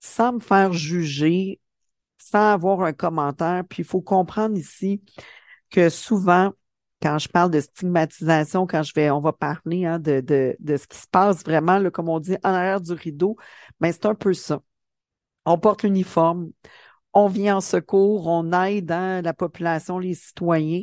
sans 0.00 0.34
me 0.34 0.40
faire 0.40 0.72
juger, 0.72 1.60
sans 2.16 2.52
avoir 2.52 2.82
un 2.82 2.92
commentaire. 2.92 3.64
Puis 3.68 3.82
il 3.82 3.86
faut 3.86 4.00
comprendre 4.00 4.56
ici 4.56 5.02
que 5.70 5.88
souvent, 5.88 6.52
quand 7.02 7.18
je 7.18 7.28
parle 7.28 7.50
de 7.50 7.60
stigmatisation, 7.60 8.66
quand 8.66 8.82
je 8.82 8.92
vais, 8.94 9.10
on 9.10 9.20
va 9.20 9.32
parler 9.32 9.86
hein, 9.86 9.98
de, 9.98 10.20
de, 10.20 10.56
de, 10.58 10.76
ce 10.76 10.86
qui 10.86 10.98
se 10.98 11.06
passe 11.06 11.44
vraiment, 11.44 11.78
là, 11.78 11.90
comme 11.90 12.08
on 12.08 12.20
dit, 12.20 12.36
en 12.42 12.50
arrière 12.50 12.80
du 12.80 12.92
rideau, 12.92 13.36
mais 13.80 13.88
ben, 13.88 13.92
c'est 13.92 14.06
un 14.06 14.14
peu 14.14 14.34
ça. 14.34 14.60
On 15.44 15.58
porte 15.58 15.82
l'uniforme, 15.84 16.50
on 17.12 17.28
vient 17.28 17.58
en 17.58 17.60
secours, 17.60 18.26
on 18.26 18.52
aide 18.64 18.90
hein, 18.92 19.22
la 19.22 19.32
population, 19.32 19.98
les 19.98 20.14
citoyens, 20.14 20.82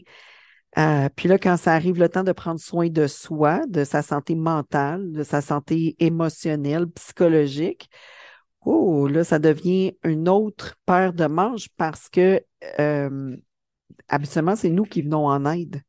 euh, 0.78 1.10
puis 1.16 1.30
là, 1.30 1.38
quand 1.38 1.58
ça 1.58 1.74
arrive 1.74 2.00
le 2.00 2.10
temps 2.10 2.24
de 2.24 2.34
prendre 2.34 2.60
soin 2.60 2.90
de 2.90 3.08
soi, 3.08 3.66
de 3.68 3.84
sa 3.86 4.02
santé 4.02 4.36
mentale, 4.36 5.12
de 5.14 5.24
sa 5.24 5.42
santé 5.42 5.96
émotionnelle, 6.00 6.88
psychologique, 6.92 7.90
oh, 8.62 9.08
là, 9.08 9.24
ça 9.24 9.40
devient 9.40 9.94
une 10.04 10.30
autre 10.30 10.76
paire 10.86 11.14
de 11.14 11.26
manches 11.28 11.70
parce 11.78 12.10
que 12.10 12.42
euh, 12.80 13.38
habituellement, 14.10 14.56
c'est 14.56 14.70
nous 14.70 14.84
qui 14.84 15.02
venons 15.02 15.28
en 15.28 15.46
aide. 15.46 15.82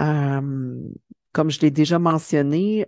Euh, 0.00 0.74
comme 1.32 1.50
je 1.50 1.60
l'ai 1.60 1.70
déjà 1.70 1.98
mentionné, 1.98 2.86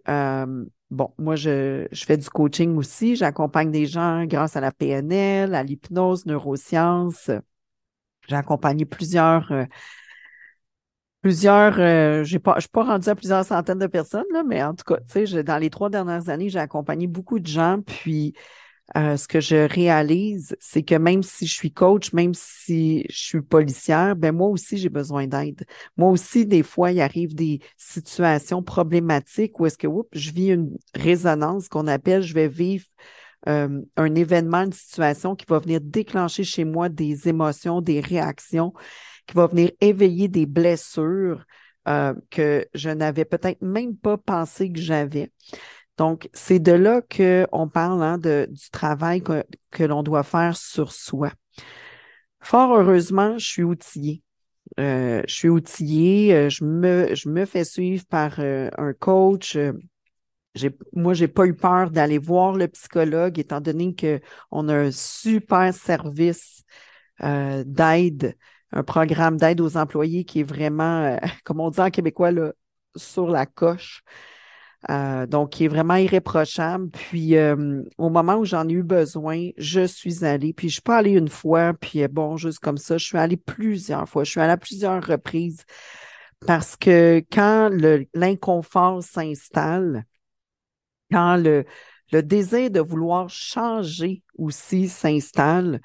bon, 0.91 1.12
moi, 1.19 1.37
je, 1.37 1.87
je, 1.93 2.05
fais 2.05 2.17
du 2.17 2.29
coaching 2.31 2.77
aussi. 2.77 3.17
J'accompagne 3.17 3.71
des 3.71 3.87
gens 3.87 4.25
grâce 4.27 4.57
à 4.57 4.61
la 4.61 4.73
PNL, 4.73 5.55
à 5.55 5.62
l'hypnose, 5.62 6.27
neurosciences. 6.27 7.31
J'ai 8.28 8.37
accompagné 8.37 8.85
plusieurs 8.85 9.50
plusieurs, 11.23 11.78
euh, 11.78 12.25
j'ai 12.25 12.38
pas, 12.38 12.54
je 12.56 12.61
suis 12.62 12.70
pas 12.70 12.85
rendue 12.85 13.08
à 13.08 13.14
plusieurs 13.14 13.44
centaines 13.44 13.78
de 13.78 13.87
personnes, 13.87 14.25
là, 14.32 14.42
mais 14.44 14.62
en 14.62 14.75
tout 14.75 14.85
cas, 14.85 14.99
tu 15.12 15.26
sais, 15.26 15.42
dans 15.42 15.58
les 15.58 15.70
trois 15.70 15.90
dernières 15.90 16.28
années, 16.28 16.49
j'ai 16.49 16.58
accompagné 16.58 17.06
beaucoup 17.06 17.38
de 17.38 17.47
gens, 17.47 17.80
puis 17.85 18.35
euh, 18.97 19.16
ce 19.16 19.28
que 19.28 19.40
je 19.40 19.56
réalise, 19.56 20.56
c'est 20.61 20.82
que 20.82 20.94
même 20.94 21.23
si 21.23 21.47
je 21.47 21.52
suis 21.54 21.73
coach, 21.73 22.12
même 22.14 22.32
si 22.35 23.04
je 23.11 23.18
suis 23.18 23.42
policière, 23.42 24.16
ben 24.16 24.35
moi 24.35 24.49
aussi, 24.49 24.78
j'ai 24.78 24.88
besoin 24.88 25.26
d'aide. 25.26 25.64
Moi 25.97 26.11
aussi, 26.11 26.47
des 26.47 26.62
fois, 26.62 26.92
il 26.92 27.00
arrive 27.00 27.35
des 27.35 27.61
situations 27.76 28.62
problématiques 28.62 29.61
où 29.61 29.66
est-ce 29.66 29.78
que, 29.78 29.87
oups, 29.87 30.08
je 30.12 30.30
vis 30.30 30.49
une 30.50 30.78
résonance 30.94 31.68
qu'on 31.68 31.87
appelle, 31.87 32.23
je 32.23 32.35
vais 32.35 32.49
vivre 32.49 32.87
euh, 33.47 33.83
un 33.97 34.14
événement, 34.14 34.64
une 34.64 34.73
situation 34.73 35.37
qui 35.37 35.47
va 35.49 35.59
venir 35.61 35.80
déclencher 35.80 36.42
chez 36.42 36.64
moi 36.64 36.88
des 36.88 37.28
émotions, 37.28 37.80
des 37.80 38.00
réactions 38.00 38.73
qui 39.26 39.35
va 39.35 39.47
venir 39.47 39.71
éveiller 39.80 40.26
des 40.26 40.47
blessures 40.47 41.45
euh, 41.87 42.14
que 42.30 42.66
je 42.75 42.90
n'avais 42.90 43.25
peut-être 43.25 43.62
même 43.62 43.97
pas 43.97 44.16
pensé 44.16 44.73
que 44.73 44.80
j'avais. 44.80 45.30
Donc, 45.97 46.28
c'est 46.33 46.59
de 46.59 46.73
là 46.73 47.00
qu'on 47.02 47.68
parle 47.68 48.02
hein, 48.02 48.18
de, 48.18 48.49
du 48.50 48.71
travail 48.71 49.23
que, 49.23 49.45
que 49.71 49.85
l'on 49.85 50.02
doit 50.02 50.23
faire 50.23 50.57
sur 50.57 50.92
soi. 50.92 51.33
Fort 52.40 52.76
heureusement, 52.76 53.38
je 53.38 53.47
suis 53.47 53.62
outillée. 53.62 54.23
Euh, 54.78 55.23
je 55.26 55.35
suis 55.35 55.49
outillée, 55.49 56.50
je 56.50 56.64
me, 56.64 57.14
je 57.14 57.28
me 57.28 57.47
fais 57.47 57.64
suivre 57.64 58.04
par 58.07 58.38
un 58.38 58.92
coach 58.99 59.57
moi, 60.93 61.14
j'ai 61.14 61.28
pas 61.28 61.47
eu 61.47 61.55
peur 61.55 61.90
d'aller 61.90 62.19
voir 62.19 62.57
le 62.57 62.69
psychologue, 62.69 63.38
étant 63.38 63.61
donné 63.61 63.95
qu'on 63.95 64.69
a 64.69 64.75
un 64.75 64.90
super 64.90 65.73
service 65.75 66.62
euh, 67.23 67.64
d'aide, 67.67 68.37
un 68.73 68.83
programme 68.83 69.37
d'aide 69.37 69.61
aux 69.61 69.76
employés 69.76 70.25
qui 70.25 70.40
est 70.40 70.45
vraiment, 70.45 71.05
euh, 71.05 71.17
comme 71.45 71.61
on 71.61 71.71
dit 71.71 71.81
en 71.81 71.90
québécois, 71.90 72.31
là, 72.31 72.52
sur 72.97 73.28
la 73.28 73.47
coche. 73.47 74.02
Euh, 74.90 75.26
donc, 75.26 75.50
qui 75.50 75.64
est 75.64 75.69
vraiment 75.69 75.97
irréprochable. 75.97 76.88
Puis, 76.90 77.35
au 77.37 78.11
moment 78.11 78.37
où 78.37 78.45
j'en 78.45 78.69
ai 78.69 78.75
eu 78.75 78.85
besoin, 78.85 79.49
je 79.57 79.85
suis 79.85 80.25
allée. 80.25 80.52
Puis, 80.52 80.69
je 80.69 80.75
suis 80.75 80.83
pas 80.83 80.99
allée 80.99 81.14
une 81.14 81.28
fois, 81.28 81.75
puis 81.75 82.07
bon, 82.07 82.37
juste 82.37 82.61
comme 82.61 82.78
ça, 82.78 82.97
je 82.97 83.05
suis 83.05 83.19
allée 83.19 83.37
plusieurs 83.37 84.09
fois. 84.09 84.23
Je 84.23 84.31
suis 84.31 84.40
allée 84.40 84.52
à 84.52 84.57
plusieurs 84.57 85.05
reprises 85.05 85.64
parce 86.47 86.76
que 86.76 87.25
quand 87.33 87.71
l'inconfort 88.14 89.02
s'installe, 89.02 90.05
quand 91.11 91.37
le, 91.37 91.65
le 92.12 92.23
désir 92.23 92.71
de 92.71 92.81
vouloir 92.81 93.29
changer 93.29 94.23
aussi 94.37 94.88
s'installe, 94.88 95.81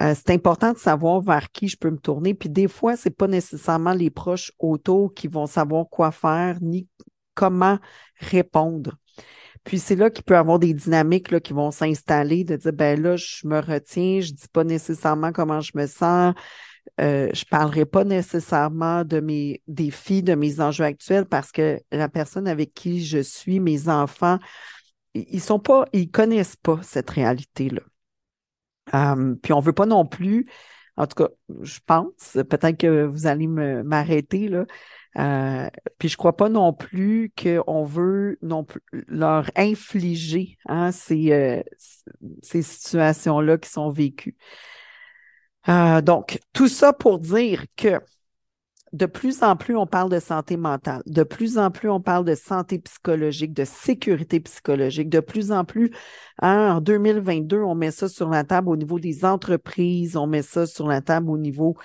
euh, 0.00 0.14
c'est 0.14 0.30
important 0.32 0.72
de 0.72 0.78
savoir 0.78 1.20
vers 1.20 1.50
qui 1.50 1.68
je 1.68 1.76
peux 1.76 1.90
me 1.90 1.98
tourner. 1.98 2.34
Puis 2.34 2.48
des 2.48 2.68
fois, 2.68 2.96
ce 2.96 3.08
n'est 3.08 3.14
pas 3.14 3.26
nécessairement 3.26 3.92
les 3.92 4.10
proches 4.10 4.52
autour 4.58 5.12
qui 5.12 5.26
vont 5.26 5.46
savoir 5.46 5.88
quoi 5.88 6.12
faire 6.12 6.58
ni 6.60 6.86
comment 7.34 7.78
répondre. 8.20 8.96
Puis 9.64 9.78
c'est 9.78 9.96
là 9.96 10.08
qu'il 10.10 10.24
peut 10.24 10.34
y 10.34 10.36
avoir 10.36 10.58
des 10.58 10.72
dynamiques 10.72 11.30
là, 11.30 11.40
qui 11.40 11.52
vont 11.52 11.70
s'installer, 11.70 12.44
de 12.44 12.56
dire, 12.56 12.72
ben 12.72 13.00
là, 13.00 13.16
je 13.16 13.46
me 13.46 13.60
retiens, 13.60 14.20
je 14.20 14.32
ne 14.32 14.36
dis 14.36 14.48
pas 14.52 14.64
nécessairement 14.64 15.32
comment 15.32 15.60
je 15.60 15.72
me 15.74 15.86
sens, 15.86 16.34
euh, 17.00 17.28
je 17.32 17.44
ne 17.44 17.48
parlerai 17.50 17.86
pas 17.86 18.04
nécessairement 18.04 19.04
de 19.04 19.20
mes 19.20 19.62
défis, 19.68 20.22
de 20.22 20.34
mes 20.34 20.60
enjeux 20.60 20.84
actuels 20.84 21.26
parce 21.26 21.52
que 21.52 21.80
la 21.92 22.08
personne 22.08 22.48
avec 22.48 22.74
qui 22.74 23.04
je 23.04 23.18
suis, 23.18 23.60
mes 23.60 23.88
enfants, 23.88 24.38
ils 25.14 25.40
sont 25.40 25.60
pas, 25.60 25.86
ils 25.92 26.10
connaissent 26.10 26.56
pas 26.56 26.80
cette 26.82 27.10
réalité-là. 27.10 27.82
Hum, 28.92 29.38
puis 29.40 29.52
on 29.52 29.60
veut 29.60 29.72
pas 29.72 29.86
non 29.86 30.06
plus, 30.06 30.46
en 30.96 31.06
tout 31.06 31.24
cas, 31.24 31.28
je 31.62 31.78
pense, 31.86 32.32
peut-être 32.32 32.78
que 32.78 33.04
vous 33.04 33.26
allez 33.26 33.46
m'arrêter 33.46 34.48
là. 34.48 34.66
Euh, 35.16 35.68
puis 35.98 36.08
je 36.08 36.16
crois 36.16 36.36
pas 36.36 36.48
non 36.48 36.72
plus 36.72 37.32
qu'on 37.40 37.84
veut 37.84 38.38
non 38.42 38.64
plus 38.64 38.82
leur 38.92 39.50
infliger 39.56 40.58
hein, 40.66 40.92
ces, 40.92 41.32
euh, 41.32 41.62
ces 42.42 42.62
situations-là 42.62 43.58
qui 43.58 43.68
sont 43.70 43.90
vécues. 43.90 44.36
Euh, 45.68 46.00
donc, 46.00 46.40
tout 46.52 46.68
ça 46.68 46.92
pour 46.92 47.18
dire 47.18 47.64
que 47.76 48.00
de 48.92 49.06
plus 49.06 49.42
en 49.42 49.56
plus, 49.56 49.76
on 49.76 49.86
parle 49.86 50.10
de 50.10 50.18
santé 50.18 50.56
mentale. 50.56 51.02
De 51.06 51.22
plus 51.22 51.58
en 51.58 51.70
plus, 51.70 51.90
on 51.90 52.00
parle 52.00 52.24
de 52.24 52.34
santé 52.34 52.78
psychologique, 52.78 53.52
de 53.52 53.64
sécurité 53.64 54.40
psychologique. 54.40 55.10
De 55.10 55.20
plus 55.20 55.52
en 55.52 55.64
plus, 55.64 55.90
hein, 56.40 56.76
en 56.76 56.80
2022, 56.80 57.60
on 57.60 57.74
met 57.74 57.90
ça 57.90 58.08
sur 58.08 58.30
la 58.30 58.44
table 58.44 58.70
au 58.70 58.76
niveau 58.76 58.98
des 58.98 59.24
entreprises, 59.24 60.16
on 60.16 60.26
met 60.26 60.42
ça 60.42 60.66
sur 60.66 60.86
la 60.88 61.02
table 61.02 61.30
au 61.30 61.36
niveau 61.36 61.76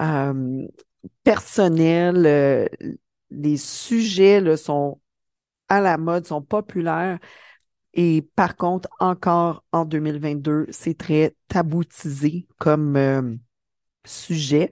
euh, 0.00 0.66
personnel. 1.24 2.24
Euh, 2.26 2.66
les 3.30 3.56
sujets 3.56 4.40
là, 4.40 4.56
sont 4.56 5.00
à 5.68 5.80
la 5.80 5.98
mode, 5.98 6.26
sont 6.26 6.42
populaires. 6.42 7.18
Et 7.94 8.22
par 8.36 8.56
contre, 8.56 8.88
encore 9.00 9.64
en 9.72 9.84
2022, 9.84 10.66
c'est 10.70 10.96
très 10.96 11.34
taboutisé 11.48 12.46
comme 12.58 12.96
euh, 12.96 13.34
sujet. 14.04 14.70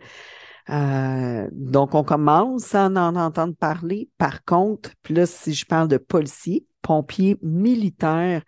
Euh, 0.70 1.48
donc, 1.52 1.94
on 1.94 2.04
commence 2.04 2.74
à 2.74 2.86
en 2.86 3.16
entendre 3.16 3.54
parler. 3.56 4.10
Par 4.18 4.44
contre, 4.44 4.90
puis 5.02 5.14
là, 5.14 5.26
si 5.26 5.54
je 5.54 5.64
parle 5.66 5.88
de 5.88 5.96
policiers, 5.96 6.66
pompiers, 6.82 7.38
militaires, 7.42 8.42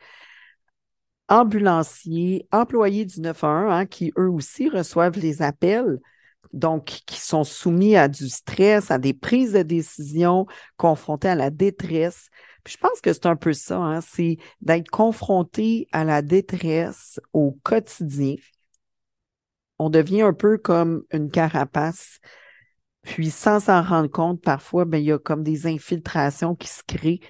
ambulanciers, 1.28 2.46
employés 2.52 3.04
du 3.06 3.20
911, 3.20 3.72
hein, 3.72 3.86
qui 3.86 4.12
eux 4.18 4.28
aussi 4.28 4.68
reçoivent 4.68 5.18
les 5.18 5.42
appels, 5.42 5.98
donc 6.52 6.84
qui 7.06 7.20
sont 7.20 7.44
soumis 7.44 7.96
à 7.96 8.08
du 8.08 8.28
stress, 8.28 8.90
à 8.90 8.98
des 8.98 9.14
prises 9.14 9.52
de 9.52 9.62
décision, 9.62 10.46
confrontés 10.76 11.28
à 11.28 11.34
la 11.34 11.50
détresse. 11.50 12.28
Je 12.70 12.76
pense 12.76 13.00
que 13.00 13.12
c'est 13.12 13.26
un 13.26 13.34
peu 13.34 13.52
ça, 13.52 13.78
hein, 13.78 14.00
c'est 14.00 14.36
d'être 14.60 14.88
confronté 14.90 15.88
à 15.90 16.04
la 16.04 16.22
détresse 16.22 17.18
au 17.32 17.58
quotidien. 17.64 18.36
On 19.80 19.90
devient 19.90 20.22
un 20.22 20.32
peu 20.32 20.56
comme 20.56 21.02
une 21.12 21.30
carapace. 21.32 22.20
Puis 23.02 23.30
sans 23.30 23.58
s'en 23.58 23.82
rendre 23.82 24.10
compte, 24.10 24.40
parfois, 24.40 24.84
ben, 24.84 24.98
il 24.98 25.06
y 25.06 25.12
a 25.12 25.18
comme 25.18 25.42
des 25.42 25.66
infiltrations 25.66 26.54
qui 26.54 26.68
se 26.68 26.82
créent 26.86 27.20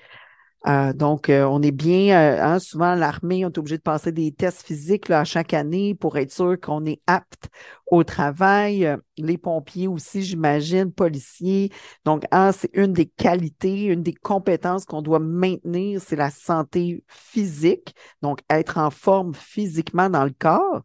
euh, 0.66 0.92
donc, 0.92 1.30
euh, 1.30 1.44
on 1.44 1.62
est 1.62 1.70
bien, 1.70 2.14
euh, 2.20 2.42
hein, 2.42 2.58
souvent 2.58 2.94
l'armée, 2.94 3.46
on 3.46 3.48
est 3.48 3.58
obligé 3.58 3.78
de 3.78 3.82
passer 3.82 4.12
des 4.12 4.30
tests 4.32 4.62
physiques 4.62 5.08
là, 5.08 5.20
à 5.20 5.24
chaque 5.24 5.54
année 5.54 5.94
pour 5.94 6.18
être 6.18 6.32
sûr 6.32 6.60
qu'on 6.60 6.84
est 6.84 7.00
apte 7.06 7.48
au 7.86 8.04
travail. 8.04 8.96
les 9.16 9.38
pompiers 9.38 9.88
aussi, 9.88 10.22
j'imagine, 10.22 10.92
policiers. 10.92 11.70
Donc, 12.04 12.24
hein, 12.30 12.52
c'est 12.52 12.70
une 12.74 12.92
des 12.92 13.06
qualités, 13.06 13.84
une 13.84 14.02
des 14.02 14.12
compétences 14.14 14.84
qu'on 14.84 15.00
doit 15.02 15.18
maintenir, 15.18 16.00
c'est 16.00 16.16
la 16.16 16.30
santé 16.30 17.02
physique. 17.08 17.94
Donc, 18.20 18.40
être 18.50 18.76
en 18.76 18.90
forme 18.90 19.32
physiquement 19.34 20.10
dans 20.10 20.24
le 20.24 20.34
corps. 20.38 20.82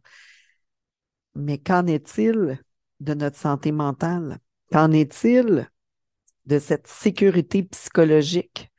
Mais 1.34 1.58
qu'en 1.58 1.86
est-il 1.86 2.58
de 3.00 3.14
notre 3.14 3.36
santé 3.36 3.72
mentale? 3.72 4.38
Qu'en 4.72 4.90
est-il 4.92 5.70
de 6.46 6.58
cette 6.58 6.86
sécurité 6.86 7.62
psychologique? 7.64 8.70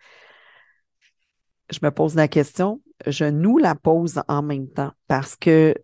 Je 1.69 1.79
me 1.81 1.91
pose 1.91 2.15
la 2.15 2.27
question, 2.27 2.81
je 3.05 3.25
nous 3.25 3.57
la 3.57 3.75
pose 3.75 4.21
en 4.27 4.41
même 4.41 4.69
temps 4.69 4.91
parce 5.07 5.35
que 5.35 5.75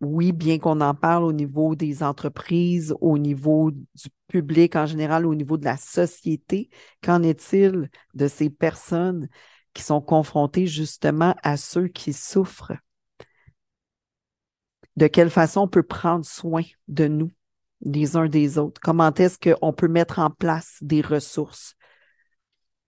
oui, 0.00 0.32
bien 0.32 0.58
qu'on 0.58 0.80
en 0.82 0.94
parle 0.94 1.24
au 1.24 1.32
niveau 1.32 1.74
des 1.74 2.02
entreprises, 2.02 2.94
au 3.00 3.16
niveau 3.16 3.70
du 3.70 4.10
public 4.28 4.76
en 4.76 4.84
général, 4.84 5.24
au 5.24 5.34
niveau 5.34 5.56
de 5.56 5.64
la 5.64 5.76
société, 5.76 6.68
qu'en 7.02 7.22
est-il 7.22 7.90
de 8.14 8.28
ces 8.28 8.50
personnes 8.50 9.28
qui 9.72 9.82
sont 9.82 10.02
confrontées 10.02 10.66
justement 10.66 11.34
à 11.42 11.56
ceux 11.56 11.88
qui 11.88 12.12
souffrent? 12.12 12.74
De 14.96 15.06
quelle 15.06 15.30
façon 15.30 15.62
on 15.62 15.68
peut 15.68 15.82
prendre 15.82 16.24
soin 16.24 16.62
de 16.88 17.06
nous, 17.06 17.30
les 17.80 18.16
uns 18.16 18.28
des 18.28 18.58
autres? 18.58 18.80
Comment 18.82 19.12
est-ce 19.14 19.38
qu'on 19.38 19.72
peut 19.72 19.88
mettre 19.88 20.18
en 20.18 20.30
place 20.30 20.78
des 20.82 21.00
ressources? 21.00 21.74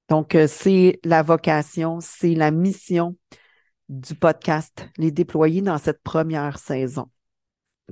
Donc, 0.09 0.35
euh, 0.35 0.47
c'est 0.49 1.01
la 1.05 1.23
vocation, 1.23 1.99
c'est 2.01 2.35
la 2.35 2.51
mission 2.51 3.17
du 3.89 4.15
podcast, 4.15 4.89
les 4.97 5.11
déployer 5.11 5.63
dans 5.63 5.79
cette 5.79 6.03
première 6.03 6.59
saison. 6.59 7.11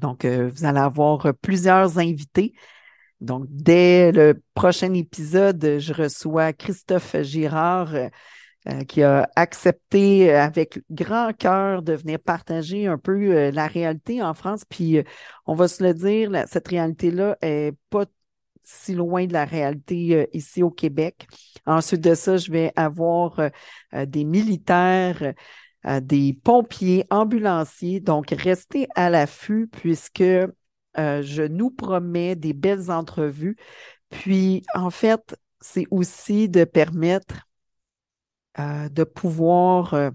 Donc, 0.00 0.24
euh, 0.24 0.50
vous 0.54 0.64
allez 0.64 0.78
avoir 0.78 1.32
plusieurs 1.34 1.98
invités. 1.98 2.54
Donc, 3.20 3.46
dès 3.48 4.12
le 4.12 4.42
prochain 4.54 4.92
épisode, 4.94 5.78
je 5.78 5.92
reçois 5.92 6.52
Christophe 6.52 7.16
Girard 7.22 7.94
euh, 7.94 8.84
qui 8.88 9.02
a 9.02 9.30
accepté 9.36 10.32
avec 10.34 10.80
grand 10.90 11.32
cœur 11.34 11.82
de 11.82 11.94
venir 11.94 12.18
partager 12.18 12.86
un 12.86 12.98
peu 12.98 13.50
la 13.50 13.66
réalité 13.66 14.22
en 14.22 14.34
France. 14.34 14.64
Puis, 14.68 15.02
on 15.46 15.54
va 15.54 15.68
se 15.68 15.82
le 15.82 15.94
dire, 15.94 16.30
cette 16.46 16.68
réalité-là 16.68 17.38
est 17.40 17.74
pas 17.90 18.04
si 18.66 18.94
loin 18.94 19.26
de 19.26 19.32
la 19.32 19.44
réalité 19.44 20.14
euh, 20.16 20.26
ici 20.32 20.62
au 20.62 20.70
Québec. 20.70 21.28
Ensuite 21.66 22.00
de 22.02 22.14
ça, 22.14 22.36
je 22.36 22.50
vais 22.50 22.72
avoir 22.76 23.38
euh, 23.38 23.48
euh, 23.94 24.06
des 24.06 24.24
militaires, 24.24 25.34
des 26.02 26.32
pompiers, 26.42 27.04
ambulanciers. 27.10 28.00
Donc, 28.00 28.30
restez 28.30 28.88
à 28.96 29.08
l'affût 29.08 29.68
puisque 29.68 30.18
je 30.96 31.46
nous 31.46 31.70
promets 31.70 32.34
des 32.34 32.52
belles 32.54 32.90
entrevues. 32.90 33.56
Puis, 34.10 34.64
en 34.74 34.90
fait, 34.90 35.38
c'est 35.60 35.86
aussi 35.92 36.48
de 36.48 36.64
permettre 36.64 37.46
de 38.58 39.04
pouvoir 39.04 40.10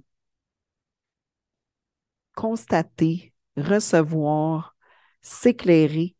constater, 2.35 3.33
recevoir, 3.55 4.75
s'éclairer. 5.21 6.15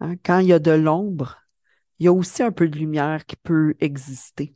Hein, 0.00 0.16
quand 0.24 0.40
il 0.40 0.48
y 0.48 0.52
a 0.52 0.58
de 0.58 0.72
l'ombre, 0.72 1.45
il 1.98 2.06
y 2.06 2.08
a 2.08 2.12
aussi 2.12 2.42
un 2.42 2.52
peu 2.52 2.68
de 2.68 2.78
lumière 2.78 3.24
qui 3.26 3.36
peut 3.36 3.74
exister. 3.80 4.54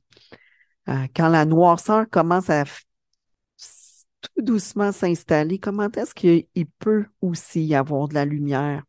Euh, 0.88 1.06
quand 1.14 1.28
la 1.28 1.44
noirceur 1.44 2.08
commence 2.10 2.50
à 2.50 2.64
tout 2.64 4.42
doucement 4.42 4.92
s'installer, 4.92 5.58
comment 5.58 5.88
est-ce 5.90 6.14
qu'il 6.14 6.66
peut 6.78 7.06
aussi 7.20 7.64
y 7.64 7.74
avoir 7.74 8.08
de 8.08 8.14
la 8.14 8.24
lumière? 8.24 8.84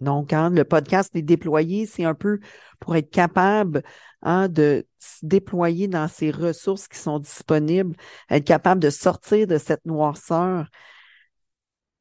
Donc, 0.00 0.32
hein, 0.32 0.50
le 0.50 0.64
podcast 0.64 1.14
est 1.14 1.22
déployé, 1.22 1.86
c'est 1.86 2.04
un 2.04 2.14
peu 2.14 2.40
pour 2.80 2.96
être 2.96 3.10
capable 3.10 3.82
hein, 4.22 4.48
de 4.48 4.86
se 4.98 5.24
déployer 5.24 5.88
dans 5.88 6.08
ces 6.08 6.30
ressources 6.30 6.88
qui 6.88 6.98
sont 6.98 7.18
disponibles, 7.20 7.96
être 8.28 8.44
capable 8.44 8.80
de 8.80 8.90
sortir 8.90 9.46
de 9.46 9.58
cette 9.58 9.84
noirceur. 9.86 10.68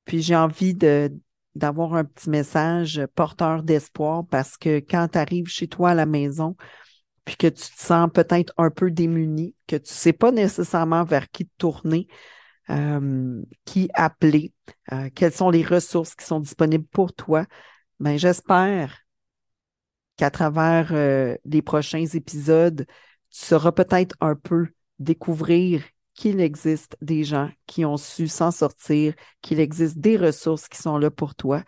Puis 0.06 0.22
j'ai 0.22 0.36
envie 0.36 0.74
de, 0.74 1.12
d'avoir 1.56 1.94
un 1.94 2.04
petit 2.04 2.30
message 2.30 3.06
porteur 3.16 3.64
d'espoir 3.64 4.26
parce 4.30 4.58
que 4.58 4.80
quand 4.80 5.08
tu 5.12 5.18
arrives 5.18 5.48
chez 5.48 5.68
toi 5.68 5.92
à 5.92 5.94
la 5.94 6.06
maison, 6.06 6.56
puis 7.26 7.38
que 7.38 7.48
tu 7.48 7.64
te 7.64 7.82
sens 7.82 8.10
peut-être 8.14 8.54
un 8.58 8.70
peu 8.70 8.92
démuni, 8.92 9.56
que 9.68 9.76
tu 9.76 9.84
ne 9.84 9.96
sais 9.96 10.14
pas 10.14 10.32
nécessairement 10.32 11.04
vers 11.04 11.30
qui 11.30 11.46
te 11.46 11.54
tourner, 11.58 12.08
euh, 12.70 13.42
qui 13.66 13.90
appeler, 13.94 14.54
euh, 14.92 15.10
quelles 15.14 15.34
sont 15.34 15.50
les 15.50 15.64
ressources 15.64 16.16
qui 16.16 16.26
sont 16.26 16.40
disponibles 16.40 16.88
pour 16.88 17.14
toi, 17.14 17.46
ben, 18.00 18.18
j'espère 18.18 19.00
qu'à 20.18 20.32
travers 20.32 20.90
euh, 20.92 21.36
les 21.46 21.62
prochains 21.62 22.06
épisodes, 22.06 22.86
tu 22.88 23.46
sauras 23.46 23.72
peut-être 23.72 24.16
un 24.22 24.36
peu 24.36 24.68
découvrir 25.00 25.84
qu'il 26.14 26.40
existe 26.40 26.96
des 27.02 27.24
gens 27.24 27.50
qui 27.68 27.86
ont 27.86 27.98
su 27.98 28.28
s'en 28.28 28.52
sortir, 28.52 29.14
qu'il 29.42 29.60
existe 29.60 29.98
des 29.98 30.18
ressources 30.18 30.68
qui 30.68 30.78
sont 30.78 30.98
là 30.98 31.12
pour 31.12 31.36
toi. 31.36 31.64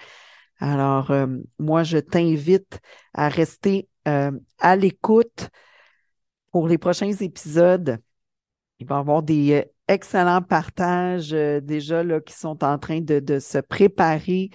Alors, 0.60 1.12
moi, 1.60 1.84
je 1.84 1.98
t'invite 1.98 2.80
à 3.14 3.28
rester 3.28 3.90
à 4.06 4.76
l'écoute 4.76 5.50
pour 6.52 6.68
les 6.68 6.78
prochains 6.78 7.12
épisodes. 7.12 7.98
Il 8.80 8.88
va 8.88 8.96
y 8.96 9.00
avoir 9.00 9.24
des 9.24 9.66
excellents 9.88 10.42
partages 10.42 11.34
euh, 11.34 11.60
déjà 11.62 12.04
qui 12.22 12.34
sont 12.34 12.64
en 12.64 12.78
train 12.78 13.02
de, 13.02 13.40
se 13.40 13.58
préparer. 13.58 14.50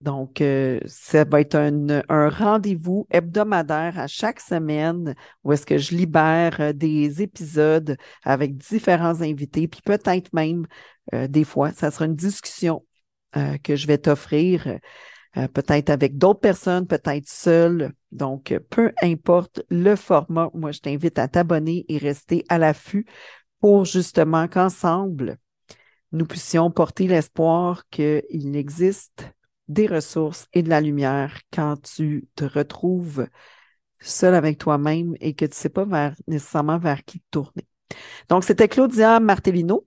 Donc, 0.00 0.40
euh, 0.40 0.80
ça 0.86 1.24
va 1.24 1.40
être 1.42 1.56
un, 1.56 2.28
rendez-vous 2.30 3.06
hebdomadaire 3.10 3.98
à 3.98 4.06
chaque 4.06 4.40
semaine 4.40 5.14
où 5.44 5.52
est-ce 5.52 5.66
que 5.66 5.78
je 5.78 5.94
libère 5.94 6.60
euh, 6.60 6.72
des 6.72 7.22
épisodes 7.22 7.96
avec 8.24 8.56
différents 8.56 9.20
invités, 9.20 9.68
puis 9.68 9.82
peut-être 9.84 10.32
même 10.32 10.66
des 11.28 11.42
fois, 11.42 11.72
ça 11.72 11.90
sera 11.90 12.04
une 12.04 12.14
discussion 12.14 12.86
que 13.64 13.74
je 13.74 13.88
vais 13.88 13.98
t'offrir 13.98 14.78
euh, 15.36 15.46
peut-être 15.46 15.90
avec 15.90 16.18
d'autres 16.18 16.40
personnes, 16.40 16.86
peut-être 16.86 17.28
seul. 17.28 17.92
Donc, 18.10 18.54
peu 18.68 18.92
importe 19.02 19.62
le 19.70 19.94
format, 19.94 20.50
moi, 20.54 20.72
je 20.72 20.80
t'invite 20.80 21.18
à 21.18 21.28
t'abonner 21.28 21.84
et 21.88 21.98
rester 21.98 22.44
à 22.48 22.58
l'affût 22.58 23.06
pour 23.60 23.84
justement 23.84 24.48
qu'ensemble, 24.48 25.38
nous 26.12 26.26
puissions 26.26 26.70
porter 26.70 27.06
l'espoir 27.06 27.88
qu'il 27.90 28.56
existe 28.56 29.32
des 29.70 29.86
ressources 29.86 30.46
et 30.52 30.62
de 30.62 30.68
la 30.68 30.80
lumière 30.80 31.38
quand 31.52 31.80
tu 31.80 32.28
te 32.34 32.44
retrouves 32.44 33.26
seul 34.00 34.34
avec 34.34 34.58
toi-même 34.58 35.14
et 35.20 35.34
que 35.34 35.44
tu 35.44 35.50
ne 35.50 35.54
sais 35.54 35.68
pas 35.68 35.86
nécessairement 36.26 36.78
vers 36.78 37.04
qui 37.04 37.22
tourner. 37.30 37.66
Donc, 38.28 38.44
c'était 38.44 38.68
Claudia 38.68 39.20
Martellino 39.20 39.86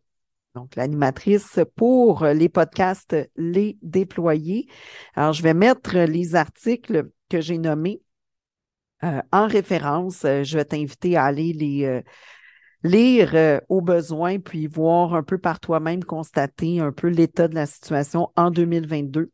donc 0.56 0.76
l'animatrice 0.76 1.60
pour 1.76 2.26
les 2.26 2.48
podcasts 2.48 3.16
Les 3.36 3.80
Déployés. 3.82 4.68
Alors, 5.16 5.34
je 5.34 5.42
vais 5.42 5.56
mettre 5.56 5.98
les 5.98 6.36
articles 6.36 7.10
que 7.28 7.42
j'ai 7.42 7.58
nommés 7.58 8.04
euh, 9.04 9.22
en 9.32 9.48
référence. 9.48 10.20
Je 10.22 10.56
vais 10.56 10.66
t'inviter 10.66 11.18
à 11.18 11.24
aller 11.24 11.54
les 11.54 11.86
euh, 11.86 12.02
lire 12.84 13.32
euh, 13.34 13.60
au 13.70 13.82
besoin, 13.82 14.40
puis 14.40 14.68
voir 14.68 15.16
un 15.16 15.24
peu 15.24 15.38
par 15.38 15.60
toi-même, 15.60 16.04
constater 16.04 16.80
un 16.80 16.92
peu 16.92 17.08
l'état 17.08 17.48
de 17.48 17.56
la 17.56 17.66
situation 17.66 18.30
en 18.36 18.52
2022. 18.52 19.32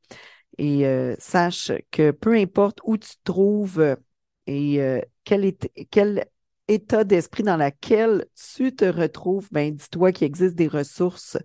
Et 0.62 1.16
sache 1.20 1.72
que 1.90 2.12
peu 2.12 2.36
importe 2.36 2.80
où 2.84 2.98
tu 2.98 3.12
te 3.12 3.24
trouves 3.24 3.96
et 4.46 5.02
quel, 5.24 5.46
est, 5.46 5.72
quel 5.90 6.26
état 6.68 7.06
d'esprit 7.06 7.44
dans 7.44 7.56
lequel 7.56 8.26
tu 8.36 8.76
te 8.76 8.84
retrouves, 8.84 9.48
ben 9.52 9.74
dis-toi 9.74 10.12
qu'il 10.12 10.28
existe 10.28 10.56
des 10.56 10.68
ressources 10.68 11.38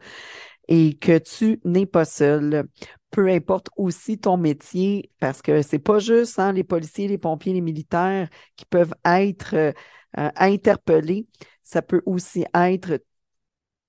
et 0.69 0.95
que 0.95 1.19
tu 1.19 1.61
n'es 1.65 1.87
pas 1.87 2.05
seul. 2.05 2.69
Peu 3.11 3.29
importe 3.29 3.69
aussi 3.77 4.19
ton 4.19 4.37
métier, 4.37 5.11
parce 5.21 5.41
que 5.43 5.63
c'est 5.63 5.79
pas 5.79 5.99
juste 5.99 6.39
hein, 6.39 6.53
les 6.53 6.65
policiers, 6.65 7.07
les 7.09 7.19
pompiers, 7.19 7.53
les 7.53 7.61
militaires 7.61 8.29
qui 8.57 8.65
peuvent 8.65 8.95
être 9.05 9.55
euh, 9.55 9.73
interpellés. 10.15 11.27
Ça 11.63 11.81
peut 11.83 12.03
aussi 12.07 12.45
être 12.55 13.01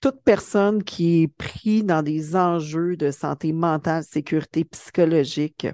toute 0.05 0.21
personne 0.21 0.83
qui 0.83 1.23
est 1.23 1.27
pris 1.27 1.83
dans 1.83 2.03
des 2.03 2.35
enjeux 2.35 2.95
de 2.95 3.09
santé 3.09 3.53
mentale, 3.53 4.03
sécurité 4.03 4.63
psychologique 4.63 5.65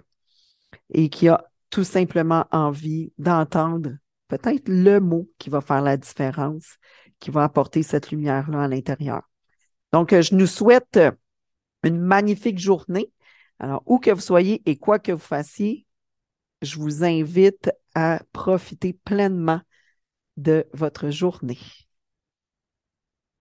et 0.93 1.09
qui 1.09 1.27
a 1.27 1.43
tout 1.69 1.83
simplement 1.83 2.45
envie 2.49 3.11
d'entendre 3.17 3.89
peut-être 4.29 4.69
le 4.69 5.01
mot 5.01 5.29
qui 5.37 5.49
va 5.49 5.59
faire 5.59 5.81
la 5.81 5.97
différence, 5.97 6.77
qui 7.19 7.29
va 7.29 7.43
apporter 7.43 7.83
cette 7.83 8.09
lumière-là 8.09 8.61
à 8.63 8.67
l'intérieur. 8.69 9.23
Donc, 9.91 10.13
euh, 10.13 10.21
je 10.21 10.33
nous 10.33 10.47
souhaite 10.47 10.95
euh, 10.95 11.11
une 11.83 11.99
magnifique 11.99 12.57
journée. 12.57 13.11
Alors, 13.59 13.83
où 13.85 13.99
que 13.99 14.11
vous 14.11 14.21
soyez 14.21 14.61
et 14.65 14.77
quoi 14.77 14.97
que 14.97 15.11
vous 15.11 15.19
fassiez, 15.19 15.85
je 16.61 16.77
vous 16.77 17.03
invite 17.03 17.69
à 17.95 18.21
profiter 18.31 18.93
pleinement 18.93 19.59
de 20.37 20.65
votre 20.71 21.09
journée. 21.09 21.59